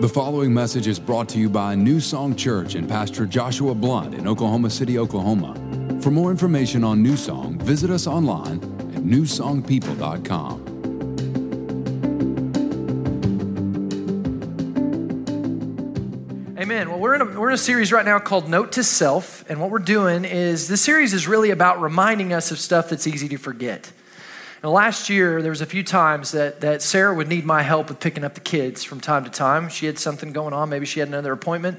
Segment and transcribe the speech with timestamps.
[0.00, 4.14] The following message is brought to you by New Song Church and Pastor Joshua Blunt
[4.14, 5.56] in Oklahoma City, Oklahoma.
[6.00, 8.58] For more information on New Song, visit us online
[8.94, 10.66] at newsongpeople.com.
[16.60, 16.90] Amen.
[16.90, 19.44] Well, we're in, a, we're in a series right now called Note to Self.
[19.50, 23.08] And what we're doing is this series is really about reminding us of stuff that's
[23.08, 23.90] easy to forget.
[24.62, 27.88] Now, last year, there was a few times that, that Sarah would need my help
[27.88, 29.68] with picking up the kids from time to time.
[29.68, 30.68] She had something going on.
[30.68, 31.78] Maybe she had another appointment.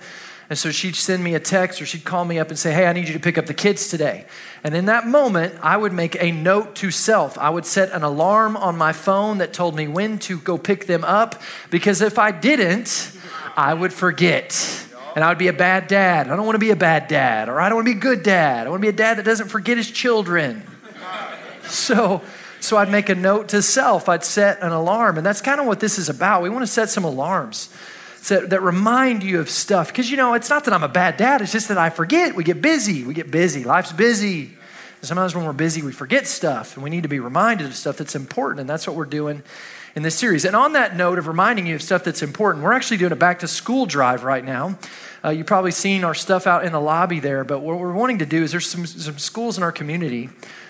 [0.50, 2.88] And so she'd send me a text or she'd call me up and say, Hey,
[2.88, 4.26] I need you to pick up the kids today.
[4.64, 7.38] And in that moment, I would make a note to self.
[7.38, 10.88] I would set an alarm on my phone that told me when to go pick
[10.88, 13.12] them up because if I didn't,
[13.56, 14.88] I would forget.
[15.16, 16.28] And I would be a bad dad.
[16.30, 18.02] I don't want to be a bad dad, or I don't want to be a
[18.02, 18.68] good dad.
[18.68, 20.64] I want to be a dad that doesn't forget his children.
[21.66, 22.22] So,
[22.60, 24.10] so I'd make a note to self.
[24.10, 25.18] I'd set an alarm.
[25.18, 26.42] And that's kind of what this is about.
[26.42, 27.74] We want to set some alarms
[28.28, 29.88] that, that remind you of stuff.
[29.88, 32.36] Because, you know, it's not that I'm a bad dad, it's just that I forget.
[32.36, 33.04] We get busy.
[33.04, 33.64] We get busy.
[33.64, 34.58] Life's busy.
[35.02, 36.76] sometimes when we're busy, we forget stuff.
[36.76, 38.60] And we need to be reminded of stuff that's important.
[38.60, 39.44] And that's what we're doing
[39.96, 40.46] in this series.
[40.46, 43.18] And on that note of reminding you of stuff that's important, we're actually doing a
[43.18, 44.78] back to school drive right now.
[45.24, 48.20] Uh, you've probably seen our stuff out in the lobby there, but what we're wanting
[48.20, 50.30] to do is there's some, some schools in our community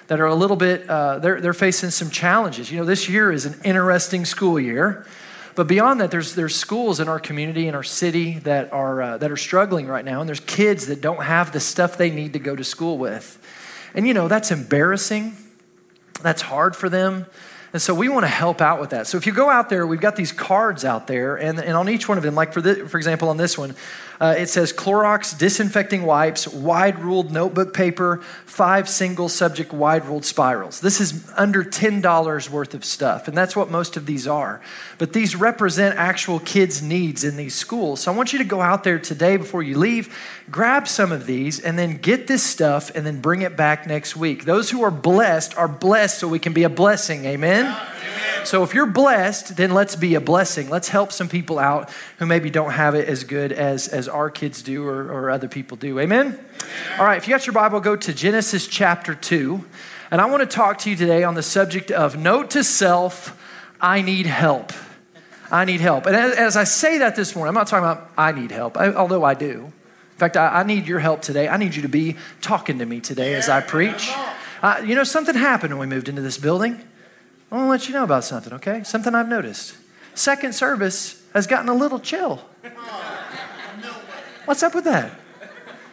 [0.09, 2.71] that are a little bit, uh, they're, they're facing some challenges.
[2.71, 5.05] You know, this year is an interesting school year.
[5.53, 9.17] But beyond that, there's, there's schools in our community, in our city that are, uh,
[9.19, 10.19] that are struggling right now.
[10.19, 13.37] And there's kids that don't have the stuff they need to go to school with.
[13.93, 15.37] And, you know, that's embarrassing.
[16.23, 17.27] That's hard for them.
[17.71, 19.05] And so we want to help out with that.
[19.05, 21.87] So if you go out there, we've got these cards out there, and, and on
[21.87, 23.75] each one of them, like for, the, for example, on this one,
[24.19, 30.25] uh, it says Clorox disinfecting wipes, wide ruled notebook paper, five single subject wide ruled
[30.25, 30.81] spirals.
[30.81, 34.59] This is under $10 worth of stuff, and that's what most of these are.
[34.97, 38.01] But these represent actual kids' needs in these schools.
[38.01, 40.13] So I want you to go out there today before you leave,
[40.51, 44.17] grab some of these, and then get this stuff and then bring it back next
[44.17, 44.43] week.
[44.43, 47.23] Those who are blessed are blessed so we can be a blessing.
[47.23, 47.58] Amen?
[47.65, 48.45] Amen.
[48.45, 50.69] So if you're blessed, then let's be a blessing.
[50.69, 54.29] Let's help some people out who maybe don't have it as good as, as our
[54.29, 55.99] kids do or, or other people do.
[55.99, 56.39] Amen?
[56.97, 59.63] All right, if you got your Bible, go to Genesis chapter 2.
[60.11, 63.37] And I want to talk to you today on the subject of note to self,
[63.79, 64.73] I need help.
[65.51, 66.05] I need help.
[66.05, 68.77] And as, as I say that this morning, I'm not talking about I need help,
[68.77, 69.65] I, although I do.
[69.65, 71.47] In fact, I, I, need your help today.
[71.47, 74.11] I need you to be talking to me today as I preach.
[74.61, 76.83] Uh, you know, something happened when we moved into this building.
[77.51, 78.83] I want to let you know about something, okay?
[78.83, 79.75] Something I've noticed.
[80.13, 82.43] Second service has gotten a little chill.
[84.45, 85.11] What's up with that?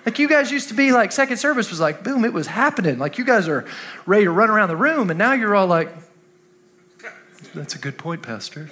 [0.05, 2.99] Like you guys used to be like second service was like boom, it was happening.
[2.99, 3.67] Like you guys are
[4.07, 5.89] ready to run around the room, and now you're all like,
[7.55, 8.71] "That's a good point, Pastor."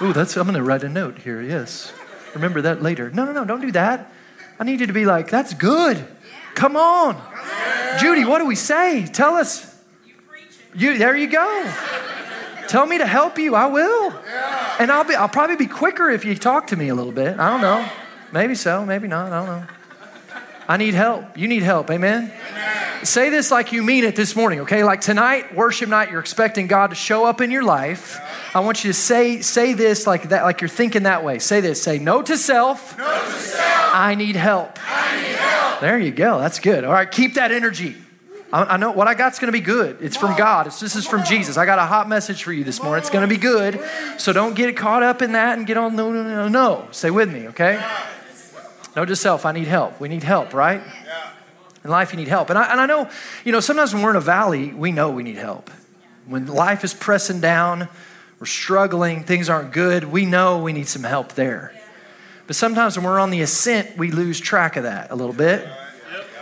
[0.00, 1.42] Ooh, that's I'm to write a note here.
[1.42, 1.92] Yes,
[2.34, 3.10] remember that later.
[3.10, 4.10] No, no, no, don't do that.
[4.58, 6.06] I need you to be like, "That's good."
[6.56, 7.20] Come on,
[8.00, 8.24] Judy.
[8.24, 9.06] What do we say?
[9.06, 9.74] Tell us.
[10.74, 11.72] You there you go.
[12.68, 14.12] Tell me to help you, I will.
[14.80, 17.38] And I'll be I'll probably be quicker if you talk to me a little bit.
[17.38, 17.88] I don't know.
[18.32, 19.32] Maybe so, maybe not.
[19.32, 19.66] I don't know.
[20.68, 21.38] I need help.
[21.38, 21.90] You need help.
[21.90, 22.32] Amen?
[22.50, 23.04] Amen.
[23.04, 24.82] Say this like you mean it this morning, okay?
[24.82, 28.18] Like tonight, worship night, you're expecting God to show up in your life.
[28.52, 31.38] I want you to say say this like that like you're thinking that way.
[31.38, 31.82] Say this.
[31.82, 32.98] Say no to self.
[32.98, 33.94] No to self.
[33.94, 34.78] I need help.
[34.82, 35.35] I need help.
[35.80, 36.38] There you go.
[36.38, 36.84] That's good.
[36.84, 37.96] All right, keep that energy.
[38.52, 39.98] I, know what I got's going to be good.
[40.00, 40.68] It's from God.
[40.68, 41.56] It's, this is from Jesus.
[41.56, 43.02] I got a hot message for you this morning.
[43.02, 43.80] It's going to be good.
[44.18, 45.96] So don't get caught up in that and get on.
[45.96, 46.88] No, no, no, no.
[46.92, 47.84] Stay with me, okay?
[48.94, 50.00] Note to self, I need help.
[50.00, 50.80] We need help, right?
[51.84, 52.48] In life, you need help.
[52.48, 53.10] And I, and I know,
[53.44, 55.70] you know, sometimes when we're in a valley, we know we need help.
[56.24, 57.88] When life is pressing down,
[58.40, 61.75] we're struggling, things aren't good, we know we need some help there.
[62.46, 65.66] But sometimes when we're on the ascent, we lose track of that a little bit.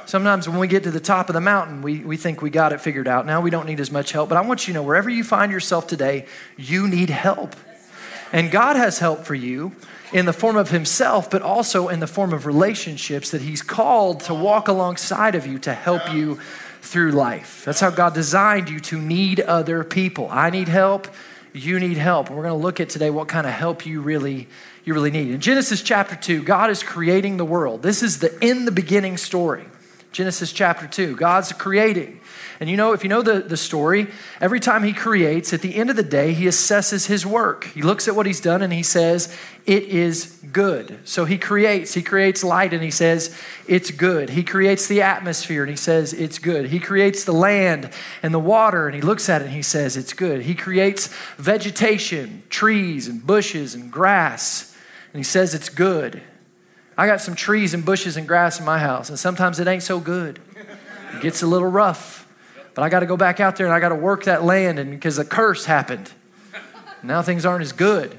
[0.06, 2.72] Sometimes when we get to the top of the mountain, we, we think we got
[2.72, 3.25] it figured out.
[3.25, 4.28] Now we don't need as much help.
[4.28, 6.26] But I want you to know wherever you find yourself today,
[6.59, 7.56] you need help.
[8.33, 9.72] And God has help for you
[10.12, 14.21] in the form of Himself, but also in the form of relationships that He's called
[14.21, 16.39] to walk alongside of you to help you
[16.83, 17.65] through life.
[17.65, 20.28] That's how God designed you to need other people.
[20.30, 21.09] I need help.
[21.54, 22.28] You need help.
[22.28, 24.48] We're going to look at today what kind of help you really
[24.84, 25.31] you really need.
[25.31, 27.83] In Genesis chapter 2, God is creating the world.
[27.83, 29.65] This is the in the beginning story.
[30.13, 31.16] Genesis chapter 2.
[31.16, 32.21] God's creating.
[32.60, 34.07] And you know, if you know the, the story,
[34.41, 37.65] every time he creates, at the end of the day, he assesses his work.
[37.65, 39.36] He looks at what he's done and he says,
[39.66, 41.01] It is good.
[41.04, 41.95] So he creates.
[41.95, 44.30] He creates light and he says, It's good.
[44.30, 46.66] He creates the atmosphere and he says, It's good.
[46.66, 47.91] He creates the land
[48.22, 50.42] and the water and he looks at it and he says, It's good.
[50.42, 54.73] He creates vegetation, trees and bushes and grass,
[55.15, 56.21] and he says, It's good.
[56.99, 59.83] I got some trees and bushes and grass in my house, and sometimes it ain't
[59.83, 60.41] so good.
[61.15, 62.28] It gets a little rough.
[62.75, 64.78] But I got to go back out there and I got to work that land
[64.78, 66.11] and because a curse happened.
[67.03, 68.19] Now things aren't as good.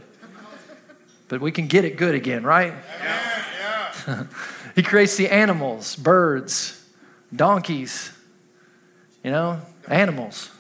[1.28, 2.74] But we can get it good again, right?
[4.76, 6.86] He creates the animals, birds,
[7.34, 8.12] donkeys,
[9.24, 10.52] you know, animals.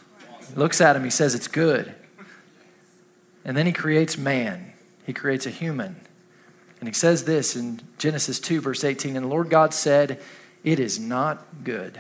[0.48, 1.94] He looks at him, he says it's good.
[3.44, 4.72] And then he creates man.
[5.06, 5.98] He creates a human.
[6.86, 10.22] And he says this in Genesis 2, verse 18 And the Lord God said,
[10.64, 12.00] It is not good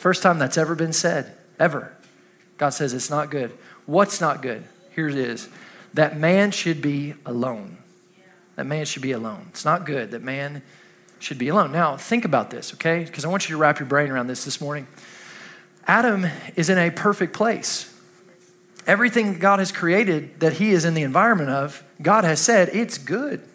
[0.00, 1.92] First time that's ever been said, ever.
[2.56, 3.52] God says it's not good.
[3.84, 4.64] What's not good?
[4.94, 5.50] Here it is
[5.92, 7.76] that man should be alone.
[8.56, 9.48] That man should be alone.
[9.50, 10.62] It's not good that man
[11.18, 11.70] should be alone.
[11.70, 13.04] Now, think about this, okay?
[13.04, 14.86] Because I want you to wrap your brain around this this morning.
[15.86, 17.94] Adam is in a perfect place.
[18.86, 22.96] Everything God has created that he is in the environment of, God has said it's
[22.96, 23.46] good.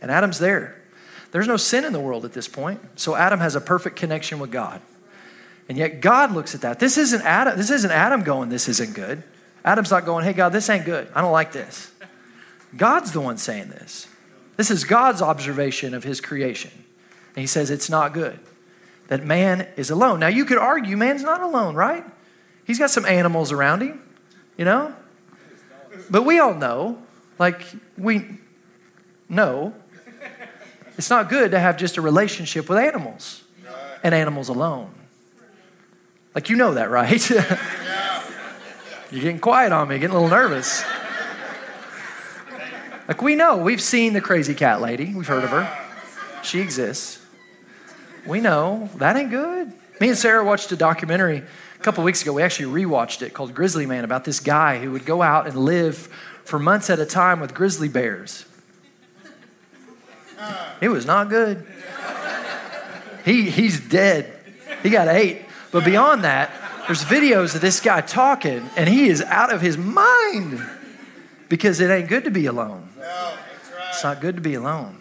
[0.00, 0.80] And Adam's there.
[1.32, 2.80] There's no sin in the world at this point.
[2.96, 4.80] So Adam has a perfect connection with God.
[5.68, 6.80] And yet God looks at that.
[6.80, 9.22] This isn't Adam, this isn't Adam going, this isn't good.
[9.64, 11.08] Adam's not going, hey, God, this ain't good.
[11.14, 11.92] I don't like this.
[12.76, 14.08] God's the one saying this.
[14.56, 16.72] This is God's observation of his creation.
[17.36, 18.40] And he says it's not good
[19.10, 20.20] that man is alone.
[20.20, 22.04] Now, you could argue man's not alone, right?
[22.64, 24.00] He's got some animals around him,
[24.56, 24.94] you know?
[26.08, 27.02] But we all know,
[27.36, 27.60] like,
[27.98, 28.38] we
[29.28, 29.74] know
[31.00, 33.42] it's not good to have just a relationship with animals
[34.02, 34.90] and animals alone.
[36.34, 37.30] Like, you know that, right?
[39.10, 40.84] You're getting quiet on me, getting a little nervous.
[43.08, 45.74] Like, we know, we've seen the crazy cat lady, we've heard of her.
[46.42, 47.24] She exists.
[48.26, 49.72] We know that ain't good.
[50.02, 52.34] Me and Sarah watched a documentary a couple weeks ago.
[52.34, 55.56] We actually rewatched it called Grizzly Man about this guy who would go out and
[55.56, 55.96] live
[56.44, 58.44] for months at a time with grizzly bears.
[60.80, 61.66] It was not good.
[63.24, 64.32] He, he's dead.
[64.82, 65.42] He got ate.
[65.72, 66.50] But beyond that,
[66.86, 70.60] there's videos of this guy talking, and he is out of his mind
[71.48, 72.88] because it ain't good to be alone.
[73.90, 74.96] It's not good to be alone.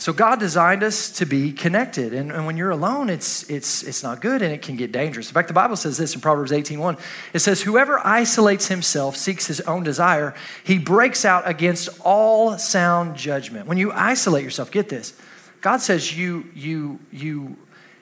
[0.00, 2.12] So God designed us to be connected.
[2.12, 5.28] And, and, when you're alone, it's, it's, it's not good and it can get dangerous.
[5.28, 6.98] In fact, the Bible says this in Proverbs 18.1.
[7.32, 13.16] It says, whoever isolates himself, seeks his own desire, he breaks out against all sound
[13.16, 13.68] judgment.
[13.68, 15.14] When you isolate yourself, get this.
[15.60, 17.56] God says you, you, you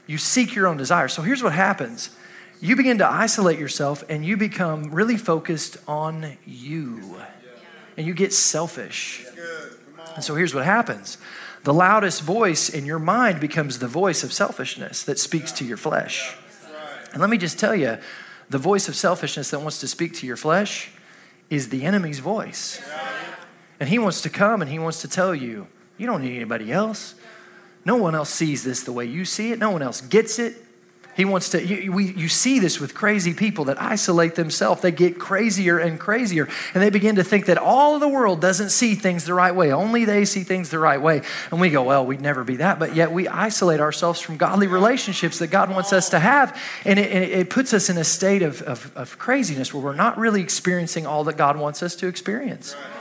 [0.09, 1.06] you seek your own desire.
[1.06, 2.11] So here's what happens
[2.61, 7.17] you begin to isolate yourself and you become really focused on you.
[7.97, 9.25] And you get selfish.
[10.17, 11.19] And so here's what happens
[11.69, 15.76] the loudest voice in your mind becomes the voice of selfishness that speaks to your
[15.76, 16.35] flesh.
[17.12, 17.99] And let me just tell you
[18.49, 20.91] the voice of selfishness that wants to speak to your flesh
[21.50, 22.81] is the enemy's voice.
[23.79, 25.67] And he wants to come and he wants to tell you,
[25.99, 27.15] you don't need anybody else.
[27.85, 29.59] No one else sees this the way you see it.
[29.59, 30.56] No one else gets it.
[31.19, 34.82] He wants to, you, we, you see this with crazy people that isolate themselves.
[34.82, 38.41] They get crazier and crazier, and they begin to think that all of the world
[38.41, 39.73] doesn't see things the right way.
[39.73, 41.23] Only they see things the right way.
[41.50, 42.79] And we go, well, we'd never be that.
[42.79, 46.56] But yet we isolate ourselves from godly relationships that God wants us to have.
[46.85, 50.19] And it, it puts us in a state of, of, of craziness where we're not
[50.19, 52.76] really experiencing all that God wants us to experience.
[52.76, 52.98] Right.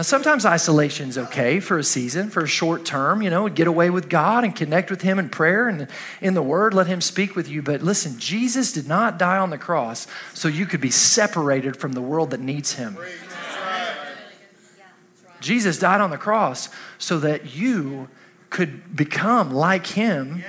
[0.00, 3.90] Now, sometimes isolation's okay for a season, for a short term, you know, get away
[3.90, 5.88] with God and connect with Him in prayer and
[6.22, 7.60] in the Word, let Him speak with you.
[7.60, 11.92] But listen, Jesus did not die on the cross so you could be separated from
[11.92, 12.96] the world that needs Him.
[15.38, 18.08] Jesus died on the cross so that you
[18.48, 20.42] could become like Him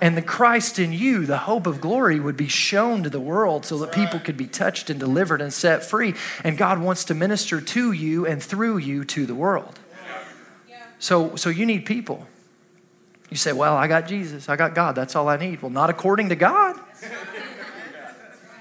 [0.00, 3.66] and the Christ in you, the hope of glory, would be shown to the world
[3.66, 6.14] so that people could be touched and delivered and set free.
[6.44, 9.78] And God wants to minister to you and through you to the world.
[11.00, 12.26] So, so you need people.
[13.30, 15.62] You say, Well, I got Jesus, I got God, that's all I need.
[15.62, 16.78] Well, not according to God.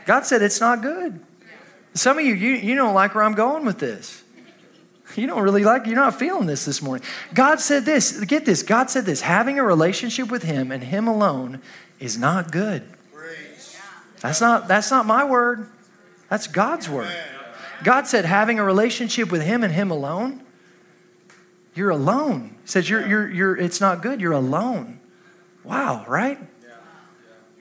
[0.05, 1.19] God said it's not good.
[1.93, 4.23] Some of you, you, you don't like where I'm going with this.
[5.17, 7.05] You don't really like, you're not feeling this this morning.
[7.33, 11.07] God said this, get this, God said this having a relationship with Him and Him
[11.07, 11.61] alone
[11.99, 12.83] is not good.
[14.21, 15.69] That's not, that's not my word,
[16.29, 17.11] that's God's word.
[17.83, 20.43] God said having a relationship with Him and Him alone,
[21.75, 22.55] you're alone.
[22.61, 24.99] He says you're, you're, you're, it's not good, you're alone.
[25.63, 26.39] Wow, right?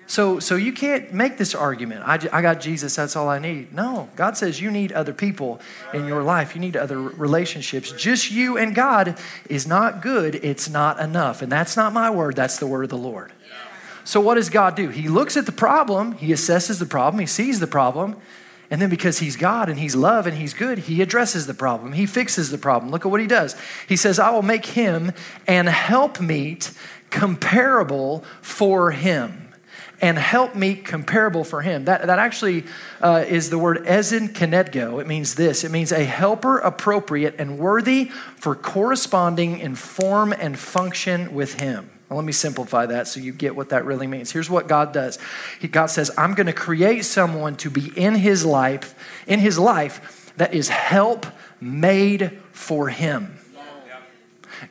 [0.08, 2.02] So, so you can't make this argument.
[2.06, 3.72] I, I got Jesus, that's all I need.
[3.72, 5.60] No, God says you need other people
[5.92, 6.54] in your life.
[6.54, 7.90] You need other relationships.
[7.90, 9.18] Just you and God
[9.50, 10.36] is not good.
[10.36, 11.42] It's not enough.
[11.42, 13.32] And that's not my word, that's the word of the Lord.
[14.04, 14.90] So, what does God do?
[14.90, 18.14] He looks at the problem, He assesses the problem, He sees the problem,
[18.70, 21.92] and then because He's God and He's love and He's good, He addresses the problem.
[21.92, 22.92] He fixes the problem.
[22.92, 23.56] Look at what He does.
[23.88, 25.10] He says, I will make Him
[25.48, 26.72] an helpmeet
[27.10, 29.45] comparable for Him
[30.00, 31.86] and help meet comparable for him.
[31.86, 32.64] That, that actually
[33.00, 35.00] uh, is the word ezer kenegdo.
[35.00, 40.58] It means this it means a helper appropriate and worthy for corresponding in form and
[40.58, 41.90] function with him.
[42.08, 44.30] Let me simplify that so you get what that really means.
[44.30, 45.18] Here's what God does.
[45.60, 48.94] He, God says, "I'm going to create someone to be in his life,
[49.26, 51.26] in his life that is help
[51.60, 53.38] made for him."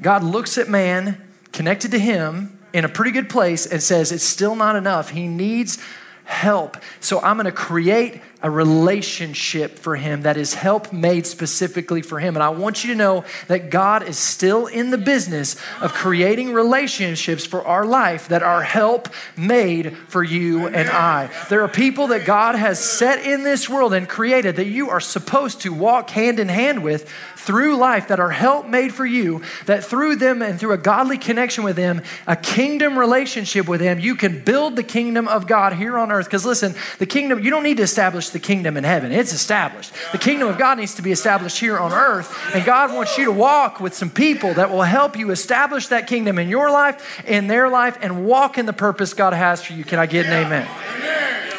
[0.01, 4.21] God looks at man connected to him in a pretty good place and says it's
[4.21, 5.09] still not enough.
[5.09, 5.77] He needs
[6.25, 6.75] help.
[6.99, 12.19] So I'm going to create a relationship for him that is help made specifically for
[12.19, 12.35] him.
[12.35, 16.51] And I want you to know that God is still in the business of creating
[16.51, 21.29] relationships for our life that are help made for you and I.
[21.49, 24.99] There are people that God has set in this world and created that you are
[24.99, 27.09] supposed to walk hand in hand with
[27.45, 31.17] through life that are help made for you, that through them and through a godly
[31.17, 35.73] connection with them, a kingdom relationship with them, you can build the kingdom of God
[35.73, 36.25] here on earth.
[36.25, 39.93] Because listen, the kingdom, you don't need to establish the kingdom in heaven, it's established.
[40.11, 42.35] The kingdom of God needs to be established here on earth.
[42.53, 46.07] And God wants you to walk with some people that will help you establish that
[46.07, 49.73] kingdom in your life, in their life, and walk in the purpose God has for
[49.73, 49.83] you.
[49.83, 50.67] Can I get an amen?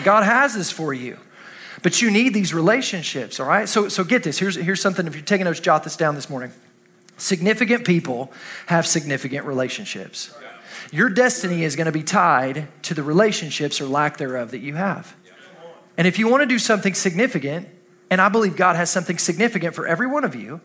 [0.05, 1.19] God has this for you.
[1.87, 3.69] But you need these relationships, all right?
[3.69, 4.41] So, so get this.
[4.41, 6.51] Here's, here's something, if you're taking notes, jot this down this morning.
[7.17, 8.33] Significant people
[8.67, 10.35] have significant relationships.
[10.91, 14.75] Your destiny is going to be tied to the relationships or lack thereof that you
[14.75, 15.15] have.
[15.97, 17.69] And if you want to do something significant,
[18.11, 20.61] and I believe God has something significant for every one of you,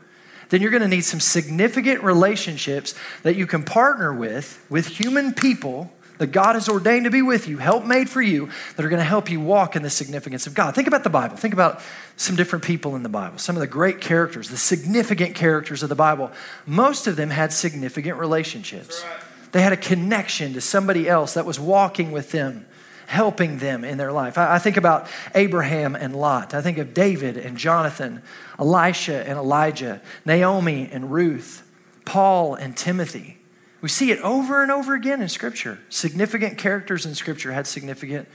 [0.50, 5.36] then you're going to need some significant relationships that you can partner with, with human
[5.36, 8.90] people that God has ordained to be with you, help made for you, that are
[8.90, 10.76] going to help you walk in the significance of God.
[10.76, 11.36] Think about the Bible.
[11.36, 11.82] Think about
[12.16, 15.90] some different people in the Bible, some of the great characters, the significant characters of
[15.90, 16.32] the Bible.
[16.68, 19.04] Most of them had significant relationships.
[19.52, 22.68] They had a connection to somebody else that was walking with them
[23.08, 24.38] helping them in their life.
[24.38, 26.54] I, I, think about Abraham and Lot.
[26.54, 28.22] I think of David and Jonathan,
[28.58, 31.68] Elisha and Elijah, Naomi and Ruth,
[32.06, 33.41] Paul and Timothy.
[33.82, 35.80] We see it over and over again in Scripture.
[35.90, 38.28] Significant characters in Scripture had significant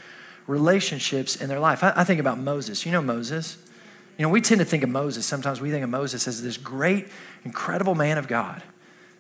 [0.47, 1.85] relationships in their life.
[1.85, 2.85] I, I think about Moses.
[2.85, 3.57] You know Moses?
[4.19, 6.57] You know, we tend to think of Moses, sometimes we think of Moses as this
[6.57, 7.09] great,
[7.45, 8.62] incredible man of God.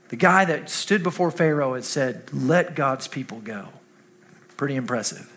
[0.08, 3.68] The guy that stood before Pharaoh and said, Let God's people go.
[4.56, 5.30] Pretty impressive.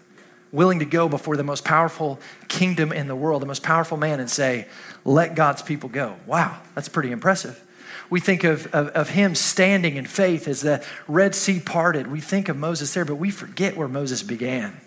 [0.52, 4.20] Willing to go before the most powerful kingdom in the world, the most powerful man,
[4.20, 4.68] and say,
[5.04, 6.16] Let God's people go.
[6.26, 7.62] Wow, that's pretty impressive.
[8.10, 12.08] We think of, of, of, him standing in faith as the Red Sea parted.
[12.08, 14.82] We think of Moses there, but we forget where Moses began.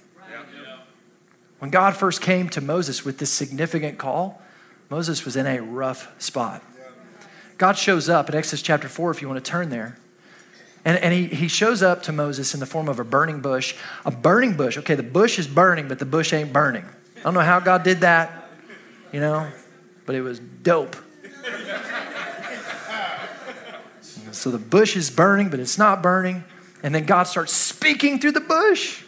[1.61, 4.43] When God first came to Moses with this significant call,
[4.91, 6.61] Moses was in a rough spot.
[7.59, 9.97] God shows up in Exodus chapter 4, if you want to turn there.
[10.85, 13.77] And, and he, he shows up to Moses in the form of a burning bush.
[14.05, 14.77] A burning bush.
[14.79, 16.85] Okay, the bush is burning, but the bush ain't burning.
[17.19, 18.49] I don't know how God did that,
[19.13, 19.49] you know,
[20.07, 20.97] but it was dope.
[24.33, 26.45] So the bush is burning, but it's not burning.
[26.83, 29.05] And then God starts speaking through the bush.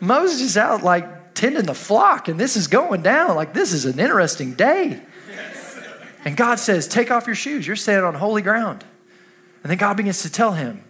[0.00, 3.36] Moses is out like tending the flock, and this is going down.
[3.36, 5.00] Like, this is an interesting day.
[6.24, 7.66] And God says, Take off your shoes.
[7.66, 8.84] You're standing on holy ground.
[9.62, 10.84] And then God begins to tell him,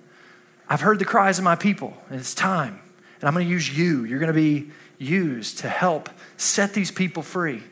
[0.68, 2.80] I've heard the cries of my people, and it's time.
[3.20, 4.04] And I'm going to use you.
[4.04, 7.62] You're going to be used to help set these people free.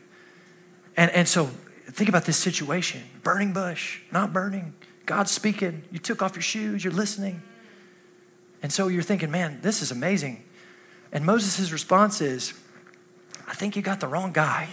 [0.96, 1.46] And, and so
[1.86, 4.74] think about this situation burning bush, not burning.
[5.06, 5.84] God's speaking.
[5.90, 7.42] You took off your shoes, you're listening.
[8.62, 10.44] And so you're thinking, man, this is amazing.
[11.10, 12.54] And Moses' response is,
[13.48, 14.68] I think you got the wrong guy.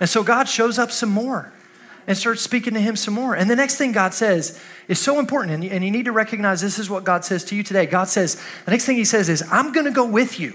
[0.00, 1.52] and so God shows up some more
[2.06, 3.34] and starts speaking to him some more.
[3.34, 6.78] And the next thing God says is so important, and you, need to recognize this
[6.78, 7.86] is what God says to you today.
[7.86, 10.54] God says, the next thing He says is, I'm gonna go with you.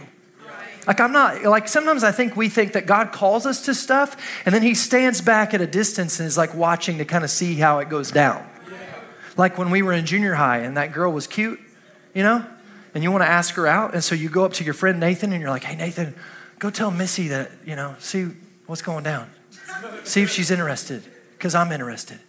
[0.88, 4.18] Like, I'm not, like, sometimes I think we think that God calls us to stuff
[4.46, 7.30] and then he stands back at a distance and is like watching to kind of
[7.30, 8.48] see how it goes down.
[9.38, 11.60] Like when we were in junior high and that girl was cute,
[12.14, 12.46] you know,
[12.94, 13.94] and you want to ask her out.
[13.94, 16.16] And so you go up to your friend Nathan and you're like, hey, Nathan,
[16.60, 18.30] go tell Missy that, you know, see
[18.66, 19.30] what's going down.
[20.04, 21.04] See if she's interested
[21.38, 22.20] because I'm interested.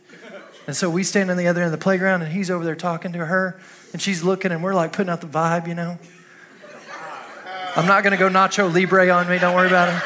[0.66, 2.76] And so we stand on the other end of the playground and he's over there
[2.76, 3.60] talking to her
[3.92, 5.98] and she's looking and we're like putting out the vibe, you know.
[7.74, 9.38] I'm not going to go Nacho Libre on me.
[9.38, 10.02] Don't worry about it.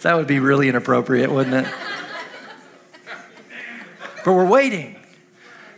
[0.00, 1.74] That would be really inappropriate, wouldn't it?
[4.24, 4.96] But we're waiting.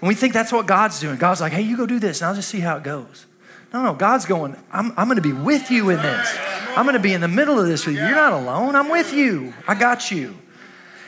[0.01, 1.17] And we think that's what God's doing.
[1.17, 3.27] God's like, hey, you go do this, and I'll just see how it goes.
[3.73, 6.37] No, no, God's going, I'm, I'm going to be with you in this.
[6.77, 8.03] I'm going to be in the middle of this with you.
[8.03, 8.77] You're not alone.
[8.77, 9.53] I'm with you.
[9.67, 10.37] I got you.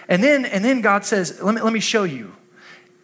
[0.08, 2.32] And then, and then God says, let me, let me show you.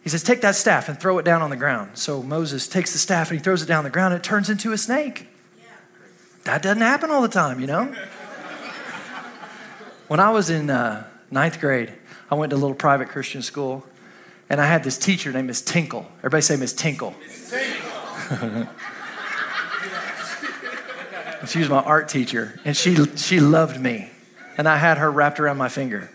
[0.05, 1.97] He says, take that staff and throw it down on the ground.
[1.97, 4.23] So Moses takes the staff and he throws it down on the ground and it
[4.23, 5.27] turns into a snake.
[6.43, 7.85] That doesn't happen all the time, you know?
[10.07, 11.91] when I was in uh, ninth grade,
[12.29, 13.83] I went to a little private Christian school
[14.47, 16.05] and I had this teacher named Miss Tinkle.
[16.19, 17.15] Everybody say Miss Tinkle.
[17.19, 17.91] Miss Tinkle.
[21.47, 24.11] she was my art teacher, and she, she loved me.
[24.55, 26.11] And I had her wrapped around my finger.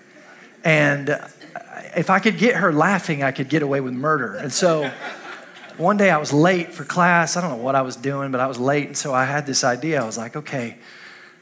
[0.62, 1.18] And
[1.96, 4.34] if I could get her laughing, I could get away with murder.
[4.34, 4.90] And so
[5.76, 7.36] one day I was late for class.
[7.36, 8.86] I don't know what I was doing, but I was late.
[8.86, 10.02] And so I had this idea.
[10.02, 10.76] I was like, okay,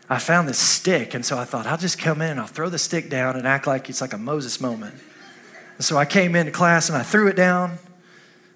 [0.09, 1.15] I found this stick.
[1.15, 3.47] And so I thought, I'll just come in and I'll throw the stick down and
[3.47, 4.95] act like it's like a Moses moment.
[5.77, 7.79] And so I came into class and I threw it down.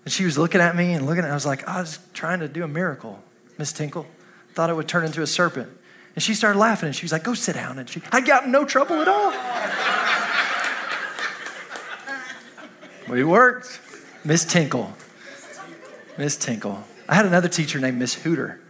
[0.04, 1.30] And she was looking at me and looking at.
[1.30, 3.22] I was like, I was trying to do a miracle,
[3.58, 4.06] Miss Tinkle.
[4.54, 5.70] Thought it would turn into a serpent.
[6.14, 7.78] And she started laughing and she was like, go sit down.
[7.78, 9.32] And she, I got no trouble at all.
[13.14, 13.80] It worked.
[14.24, 14.92] Miss Tinkle.
[16.16, 16.84] Miss Tinkle.
[17.08, 18.60] I had another teacher named Miss Hooter.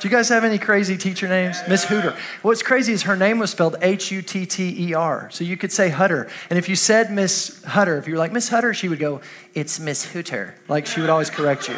[0.00, 1.60] Do you guys have any crazy teacher names?
[1.68, 2.16] Miss Hooter.
[2.42, 5.28] What's crazy is her name was spelled H U T T E R.
[5.32, 6.28] So you could say Hutter.
[6.50, 9.20] And if you said Miss Hutter, if you were like Miss Hutter, she would go,
[9.54, 10.54] It's Miss Hooter.
[10.68, 11.74] Like she would always correct you.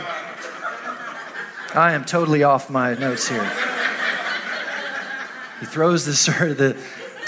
[1.73, 3.51] I am totally off my notes here.
[5.61, 6.77] He throws the, sort of the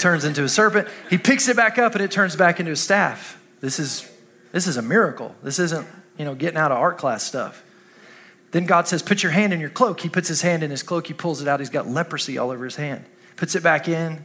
[0.03, 0.87] turns into a serpent.
[1.09, 3.41] He picks it back up and it turns back into a staff.
[3.61, 4.07] This is
[4.51, 5.33] this is a miracle.
[5.41, 7.63] This isn't, you know, getting out of art class stuff.
[8.51, 10.01] Then God says, Put your hand in your cloak.
[10.01, 11.07] He puts his hand in his cloak.
[11.07, 11.59] He pulls it out.
[11.59, 13.05] He's got leprosy all over his hand.
[13.37, 14.23] Puts it back in,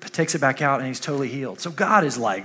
[0.00, 1.60] takes it back out, and he's totally healed.
[1.60, 2.44] So God is like,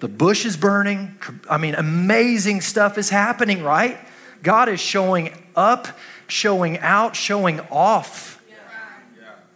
[0.00, 1.18] the bush is burning.
[1.50, 3.98] I mean, amazing stuff is happening, right?
[4.42, 5.88] God is showing up,
[6.28, 8.37] showing out, showing off.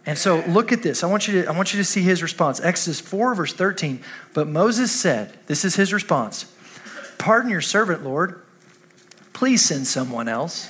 [0.05, 1.03] And so look at this.
[1.03, 2.59] I want you to, I want you to see his response.
[2.59, 4.01] Exodus 4, verse 13.
[4.33, 6.45] But Moses said, This is his response
[7.17, 8.41] Pardon your servant, Lord.
[9.31, 10.69] Please send someone else.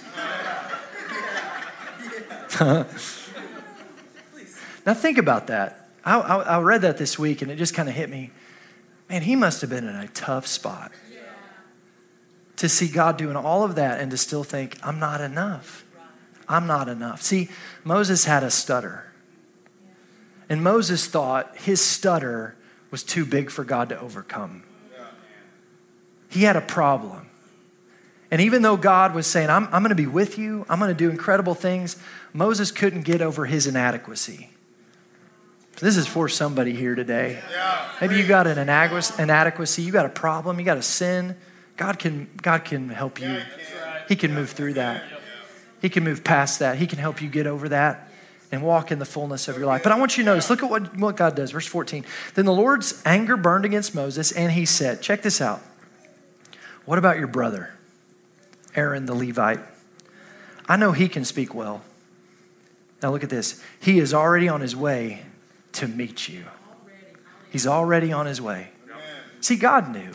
[2.60, 2.86] now,
[4.94, 5.90] think about that.
[6.06, 8.30] I, I, I, read that this week and it just kind of hit me.
[9.10, 10.92] Man, he must have been in a tough spot
[12.58, 15.84] to see God doing all of that and to still think, I'm not enough.
[16.48, 17.24] I'm not enough.
[17.24, 17.50] See,
[17.84, 19.12] Moses had a stutter.
[20.50, 22.56] And Moses thought his stutter
[22.92, 24.64] was too big for God to overcome.
[26.30, 27.30] He had a problem.
[28.32, 30.90] And even though God was saying, I'm, I'm going to be with you, I'm going
[30.90, 31.98] to do incredible things,
[32.34, 34.50] Moses couldn't get over his inadequacy.
[35.80, 37.40] This is for somebody here today.
[38.02, 41.36] Maybe you got an inadequacy, you got a problem, you got a sin.
[41.78, 43.42] God can, God can help you.
[44.08, 45.04] He can move through that.
[45.82, 46.78] He can move past that.
[46.78, 48.13] He can help you get over that
[48.54, 49.82] and walk in the fullness of your life.
[49.82, 51.50] But I want you to notice, look at what, what God does.
[51.50, 52.06] Verse 14.
[52.36, 55.60] Then the Lord's anger burned against Moses, and he said, Check this out.
[56.86, 57.74] What about your brother?
[58.76, 59.60] Aaron the Levite.
[60.70, 61.82] I know he can speak well.
[63.02, 63.62] Now look at this.
[63.80, 65.26] He is already on his way
[65.74, 66.46] to meet you.
[67.52, 68.70] He's already on his way.
[69.42, 70.12] See, God knew.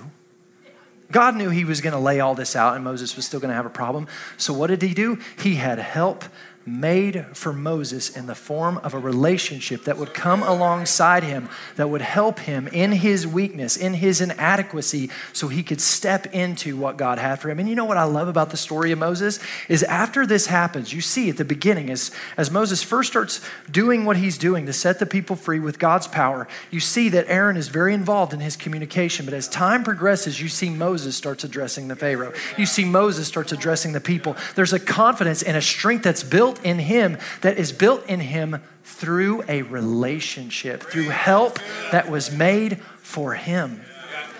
[1.10, 3.48] God knew he was going to lay all this out and Moses was still going
[3.48, 4.06] to have a problem.
[4.36, 5.18] So what did he do?
[5.38, 6.24] He had help
[6.68, 11.90] made for Moses in the form of a relationship that would come alongside him, that
[11.90, 16.96] would help him in his weakness, in his inadequacy, so he could step into what
[16.96, 17.58] God had for him.
[17.58, 19.38] And you know what I love about the story of Moses?
[19.68, 24.04] Is after this happens, you see at the beginning, as, as Moses first starts doing
[24.04, 27.56] what he's doing to set the people free with God's power, you see that Aaron
[27.56, 29.24] is very involved in his communication.
[29.24, 32.32] But as time progresses, you see Moses starts addressing the Pharaoh.
[32.56, 34.36] You see Moses starts addressing the people.
[34.54, 38.62] There's a confidence and a strength that's built in him that is built in him
[38.84, 41.58] through a relationship, through help
[41.92, 43.82] that was made for him.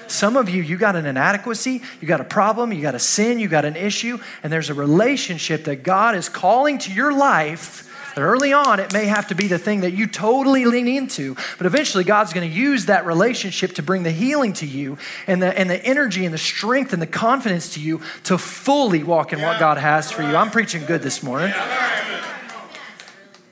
[0.09, 3.39] Some of you, you got an inadequacy, you got a problem, you got a sin,
[3.39, 7.85] you got an issue, and there's a relationship that God is calling to your life.
[8.23, 11.67] Early on, it may have to be the thing that you totally lean into, but
[11.67, 15.59] eventually God's going to use that relationship to bring the healing to you and the,
[15.59, 19.41] and the energy and the strength and the confidence to you to fully walk in
[19.41, 20.37] what God has for you.
[20.37, 21.53] I'm preaching good this morning.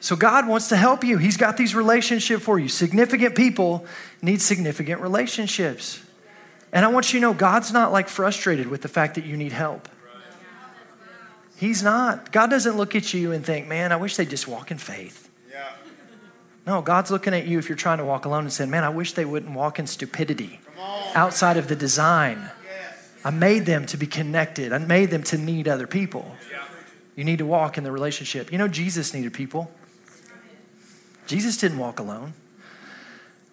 [0.00, 1.18] So God wants to help you.
[1.18, 2.68] He's got these relationships for you.
[2.68, 3.84] Significant people
[4.22, 6.00] need significant relationships.
[6.72, 9.36] And I want you to know God's not like frustrated with the fact that you
[9.36, 9.88] need help.
[11.56, 12.32] He's not.
[12.32, 15.30] God doesn't look at you and think, man, I wish they'd just walk in faith.
[15.50, 15.72] Yeah.
[16.66, 18.90] No, God's looking at you if you're trying to walk alone and saying, man, I
[18.90, 20.60] wish they wouldn't walk in stupidity
[21.14, 22.50] outside of the design.
[22.64, 23.10] Yes.
[23.24, 26.36] I made them to be connected, I made them to need other people.
[26.50, 26.64] Yeah.
[27.16, 28.52] You need to walk in the relationship.
[28.52, 29.70] You know, Jesus needed people.
[31.26, 32.34] Jesus didn't walk alone.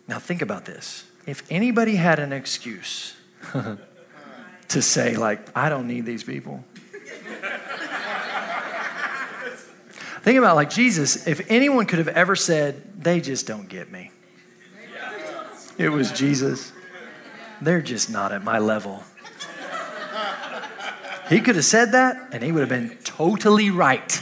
[0.07, 1.05] Now, think about this.
[1.25, 3.15] If anybody had an excuse
[4.67, 6.65] to say, like, I don't need these people,
[10.23, 14.11] think about like Jesus, if anyone could have ever said, they just don't get me,
[15.77, 16.71] it was Jesus.
[17.61, 19.03] They're just not at my level.
[21.29, 24.21] He could have said that and he would have been totally right.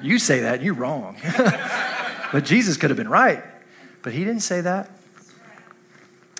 [0.00, 1.16] You say that, you're wrong.
[2.32, 3.42] but Jesus could have been right.
[4.02, 4.90] But he didn't say that.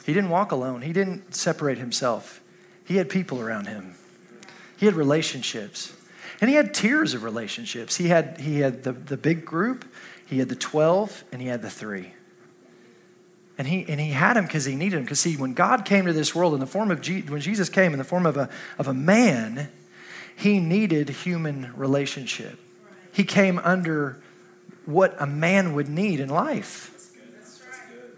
[0.05, 2.41] He didn't walk alone, he didn't separate himself.
[2.85, 3.95] He had people around him,
[4.77, 5.93] he had relationships.
[6.45, 7.97] And he had tiers of relationships.
[7.97, 9.91] He had, he had the, the big group,
[10.27, 12.13] he had the 12, and he had the three.
[13.57, 15.05] And he, and he had him because he needed him.
[15.05, 17.71] Because, see, when God came to this world in the form of, Je- when Jesus
[17.71, 19.71] came in the form of a, of a man,
[20.37, 22.59] he needed human relationship.
[23.11, 24.21] He came under
[24.85, 26.91] what a man would need in life.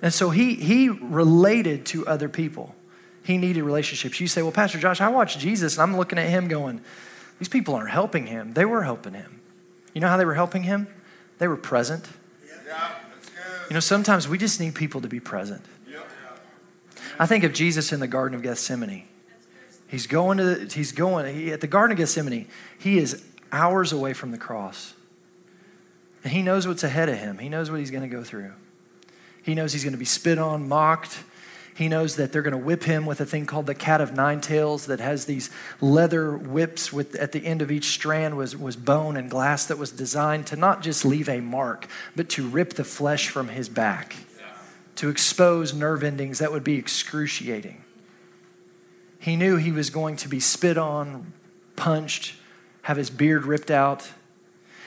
[0.03, 2.75] And so he, he related to other people.
[3.23, 4.19] He needed relationships.
[4.19, 6.81] You say, well, Pastor Josh, I watched Jesus and I'm looking at him going,
[7.39, 8.55] these people aren't helping him.
[8.55, 9.41] They were helping him.
[9.93, 10.89] You know how they were helping him?
[11.39, 12.09] They were present.
[13.69, 15.65] You know, sometimes we just need people to be present.
[17.19, 19.05] I think of Jesus in the Garden of Gethsemane.
[19.89, 22.49] He's going to the, he's going he, at the Garden of Gethsemane.
[22.79, 24.95] He is hours away from the cross,
[26.25, 27.39] and he knows what's ahead of him.
[27.39, 28.53] He knows what he's going to go through.
[29.43, 31.21] He knows he's going to be spit on, mocked.
[31.77, 34.15] He knows that they're going to whip him with a thing called the cat of
[34.15, 38.57] nine tails that has these leather whips with at the end of each strand was,
[38.57, 41.87] was bone and glass that was designed to not just leave a mark,
[42.17, 44.17] but to rip the flesh from his back,
[44.95, 47.85] to expose nerve endings that would be excruciating.
[49.19, 51.35] He knew he was going to be spit on,
[51.77, 52.37] punched,
[52.83, 54.13] have his beard ripped out.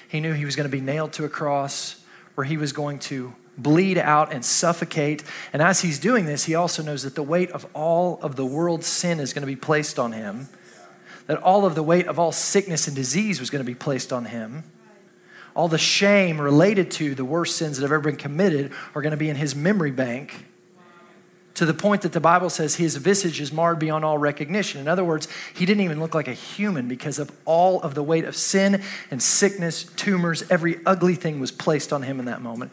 [0.07, 2.97] He knew he was going to be nailed to a cross where he was going
[2.97, 5.23] to bleed out and suffocate.
[5.53, 8.45] And as he's doing this, he also knows that the weight of all of the
[8.45, 10.49] world's sin is going to be placed on him,
[11.27, 14.11] that all of the weight of all sickness and disease was going to be placed
[14.11, 14.63] on him.
[15.55, 19.11] All the shame related to the worst sins that have ever been committed are going
[19.11, 20.45] to be in his memory bank
[21.59, 24.79] to the point that the Bible says his visage is marred beyond all recognition.
[24.79, 28.01] In other words, he didn't even look like a human because of all of the
[28.01, 32.41] weight of sin and sickness, tumors, every ugly thing was placed on him in that
[32.41, 32.71] moment.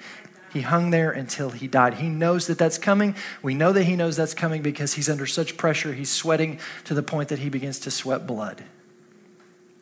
[0.52, 1.94] He hung there until he died.
[1.94, 3.14] He knows that that's coming.
[3.42, 5.92] We know that he knows that's coming because he's under such pressure.
[5.92, 8.64] He's sweating to the point that he begins to sweat blood.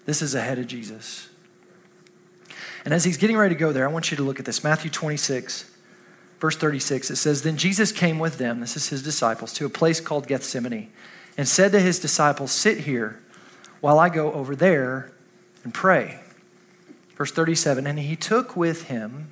[0.07, 1.29] This is ahead of Jesus.
[2.85, 4.63] And as he's getting ready to go there, I want you to look at this
[4.63, 5.71] Matthew 26,
[6.39, 7.11] verse 36.
[7.11, 10.27] It says, Then Jesus came with them, this is his disciples, to a place called
[10.27, 10.91] Gethsemane,
[11.39, 13.23] and said to his disciples, Sit here
[13.81, 15.13] while I go over there
[15.63, 16.21] and pray.
[17.17, 19.31] Verse 37 And he took with him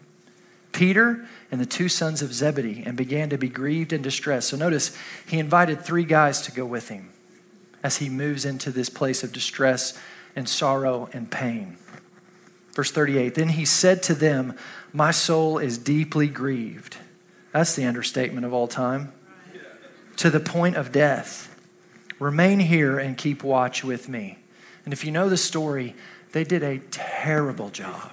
[0.72, 4.48] Peter and the two sons of Zebedee and began to be grieved and distressed.
[4.48, 7.10] So notice, he invited three guys to go with him
[7.82, 9.98] as he moves into this place of distress
[10.34, 11.76] and sorrow and pain.
[12.72, 14.56] Verse 38 Then he said to them,
[14.92, 16.96] My soul is deeply grieved.
[17.52, 19.12] That's the understatement of all time.
[20.16, 21.48] To the point of death.
[22.18, 24.38] Remain here and keep watch with me.
[24.84, 25.94] And if you know the story,
[26.30, 28.12] they did a terrible job.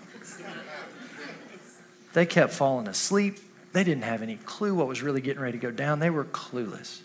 [2.19, 3.37] They kept falling asleep.
[3.71, 5.99] They didn't have any clue what was really getting ready to go down.
[5.99, 6.99] They were clueless.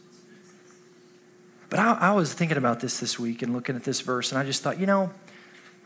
[1.70, 4.40] But I, I, was thinking about this this week and looking at this verse, and
[4.40, 5.12] I just thought, you know,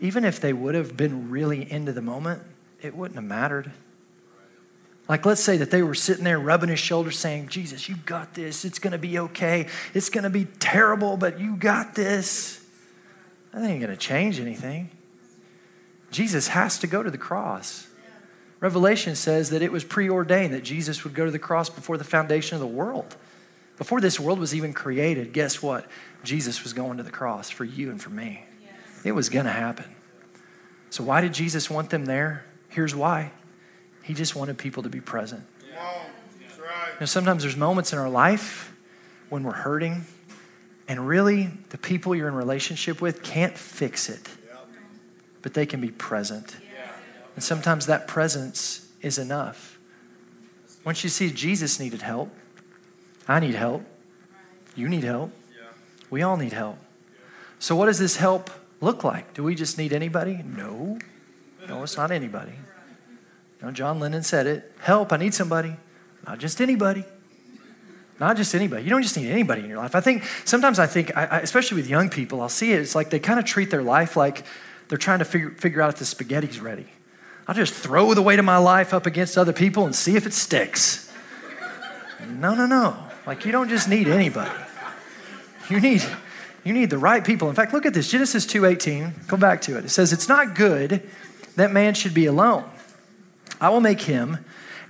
[0.01, 2.41] even if they would have been really into the moment,
[2.81, 3.71] it wouldn't have mattered.
[5.11, 8.33] Like, let's say that they were sitting there rubbing his shoulder saying, Jesus, you got
[8.33, 8.65] this.
[8.65, 9.67] It's going to be okay.
[9.93, 12.65] It's going to be terrible, but you got this.
[13.53, 14.89] That ain't going to change anything.
[16.11, 17.88] Jesus has to go to the cross.
[18.61, 22.05] Revelation says that it was preordained that Jesus would go to the cross before the
[22.05, 23.17] foundation of the world.
[23.77, 25.87] Before this world was even created, guess what?
[26.25, 28.45] Jesus was going to the cross for you and for me.
[28.61, 28.73] Yes.
[29.05, 29.85] It was going to happen.
[30.91, 32.45] So, why did Jesus want them there?
[32.69, 33.31] Here's why
[34.03, 35.45] He just wanted people to be present.
[36.95, 38.75] You know, sometimes there's moments in our life
[39.29, 40.05] when we're hurting,
[40.89, 44.29] and really the people you're in relationship with can't fix it,
[45.43, 46.57] but they can be present.
[47.39, 49.79] And sometimes that presence is enough.
[50.85, 52.35] Once you see Jesus needed help,
[53.29, 53.85] I need help,
[54.75, 55.31] you need help,
[56.11, 56.79] we all need help.
[57.61, 59.35] So, what does this help look like?
[59.35, 60.43] Do we just need anybody?
[60.45, 60.99] No.
[61.69, 62.55] No, it's not anybody.
[63.63, 64.73] No, John Lennon said it.
[64.81, 65.77] Help, I need somebody.
[66.27, 67.05] Not just anybody.
[68.19, 68.83] Not just anybody.
[68.83, 69.95] You don't just need anybody in your life.
[69.95, 72.81] I think sometimes I think, I, I, especially with young people, I'll see it.
[72.81, 74.43] It's like they kind of treat their life like
[74.89, 76.89] they're trying to figure, figure out if the spaghetti's ready.
[77.49, 80.27] I'll just throw the weight of my life up against other people and see if
[80.27, 81.11] it sticks.
[82.29, 82.97] No, no, no.
[83.27, 84.51] Like you don't just need anybody.
[85.71, 86.05] You need
[86.65, 87.49] you need the right people.
[87.49, 88.11] In fact, look at this.
[88.11, 89.27] Genesis 2:18.
[89.27, 89.85] Go back to it.
[89.87, 91.09] It says, "It's not good
[91.57, 92.65] that man should be alone.
[93.61, 94.45] I will make him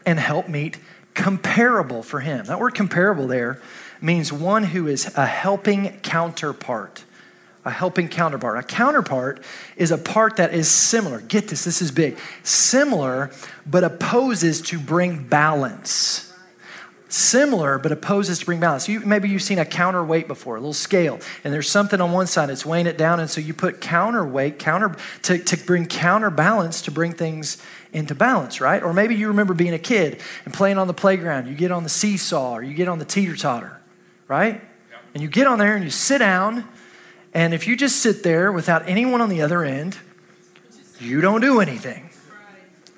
[0.04, 0.78] and help meet
[1.14, 2.46] comparable for him.
[2.46, 3.60] That word comparable there
[4.00, 7.04] means one who is a helping counterpart.
[7.68, 8.58] A helping counterpart.
[8.58, 9.42] A counterpart
[9.76, 11.20] is a part that is similar.
[11.20, 12.18] Get this, this is big.
[12.42, 13.30] Similar,
[13.66, 16.24] but opposes to bring balance
[17.10, 18.88] similar but opposes to bring balance.
[18.88, 22.26] You, maybe you've seen a counterweight before, a little scale, and there's something on one
[22.26, 26.82] side that's weighing it down, and so you put counterweight, counter to, to bring counterbalance
[26.82, 28.82] to bring things into balance, right?
[28.82, 31.48] Or maybe you remember being a kid and playing on the playground.
[31.48, 33.80] You get on the seesaw or you get on the teeter totter,
[34.26, 34.60] right?
[35.14, 36.68] And you get on there and you sit down.
[37.34, 39.98] And if you just sit there without anyone on the other end,
[41.00, 42.10] you don't do anything.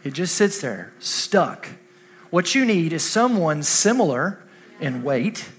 [0.04, 1.68] It just sits there, stuck.
[2.30, 4.42] What you need is someone similar
[4.80, 5.50] in weight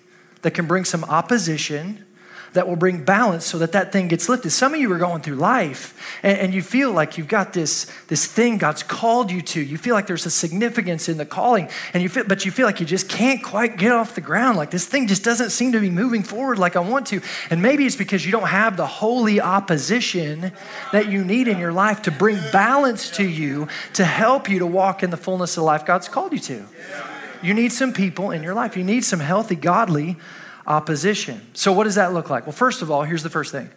[0.41, 2.05] that can bring some opposition
[2.53, 4.49] that will bring balance so that that thing gets lifted.
[4.49, 7.89] Some of you are going through life and, and, you feel like you've got this,
[8.07, 9.61] this thing God's called you to.
[9.61, 12.65] You feel like there's a significance in the calling, and you feel, but you feel
[12.65, 14.57] like you just can't quite get off the ground.
[14.57, 17.21] Like this thing just doesn't seem to be moving forward like I want to.
[17.49, 20.51] And maybe it's because you don't have the holy opposition
[20.91, 24.67] that you need in your life to bring balance to you, to help you to
[24.67, 26.65] walk in the fullness of life God's called you to.
[27.41, 28.75] You need some people in your life.
[28.75, 30.17] You need some healthy, godly
[30.71, 31.41] opposition.
[31.53, 32.47] So, what does that look like?
[32.47, 33.69] Well, first of all, here's the first thing.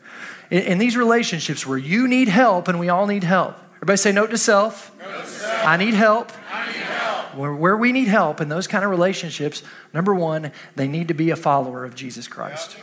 [0.51, 4.13] In, in these relationships where you need help and we all need help, everybody say
[4.13, 4.97] note to self.
[4.99, 5.67] Note to self.
[5.67, 6.31] I need help.
[6.51, 7.35] I need help.
[7.35, 11.15] Where, where we need help in those kind of relationships, number one, they need to
[11.15, 12.77] be a follower of Jesus Christ.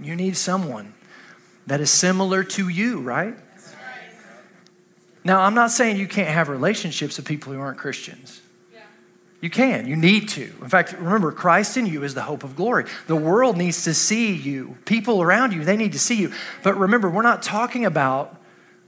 [0.00, 0.94] You need someone
[1.66, 3.36] that is similar to you, right?
[5.24, 8.42] Now, I'm not saying you can't have relationships with people who aren't Christians.
[9.44, 9.86] You can.
[9.86, 10.44] You need to.
[10.62, 12.86] In fact, remember, Christ in you is the hope of glory.
[13.08, 14.78] The world needs to see you.
[14.86, 16.32] People around you, they need to see you.
[16.62, 18.40] But remember, we're not talking about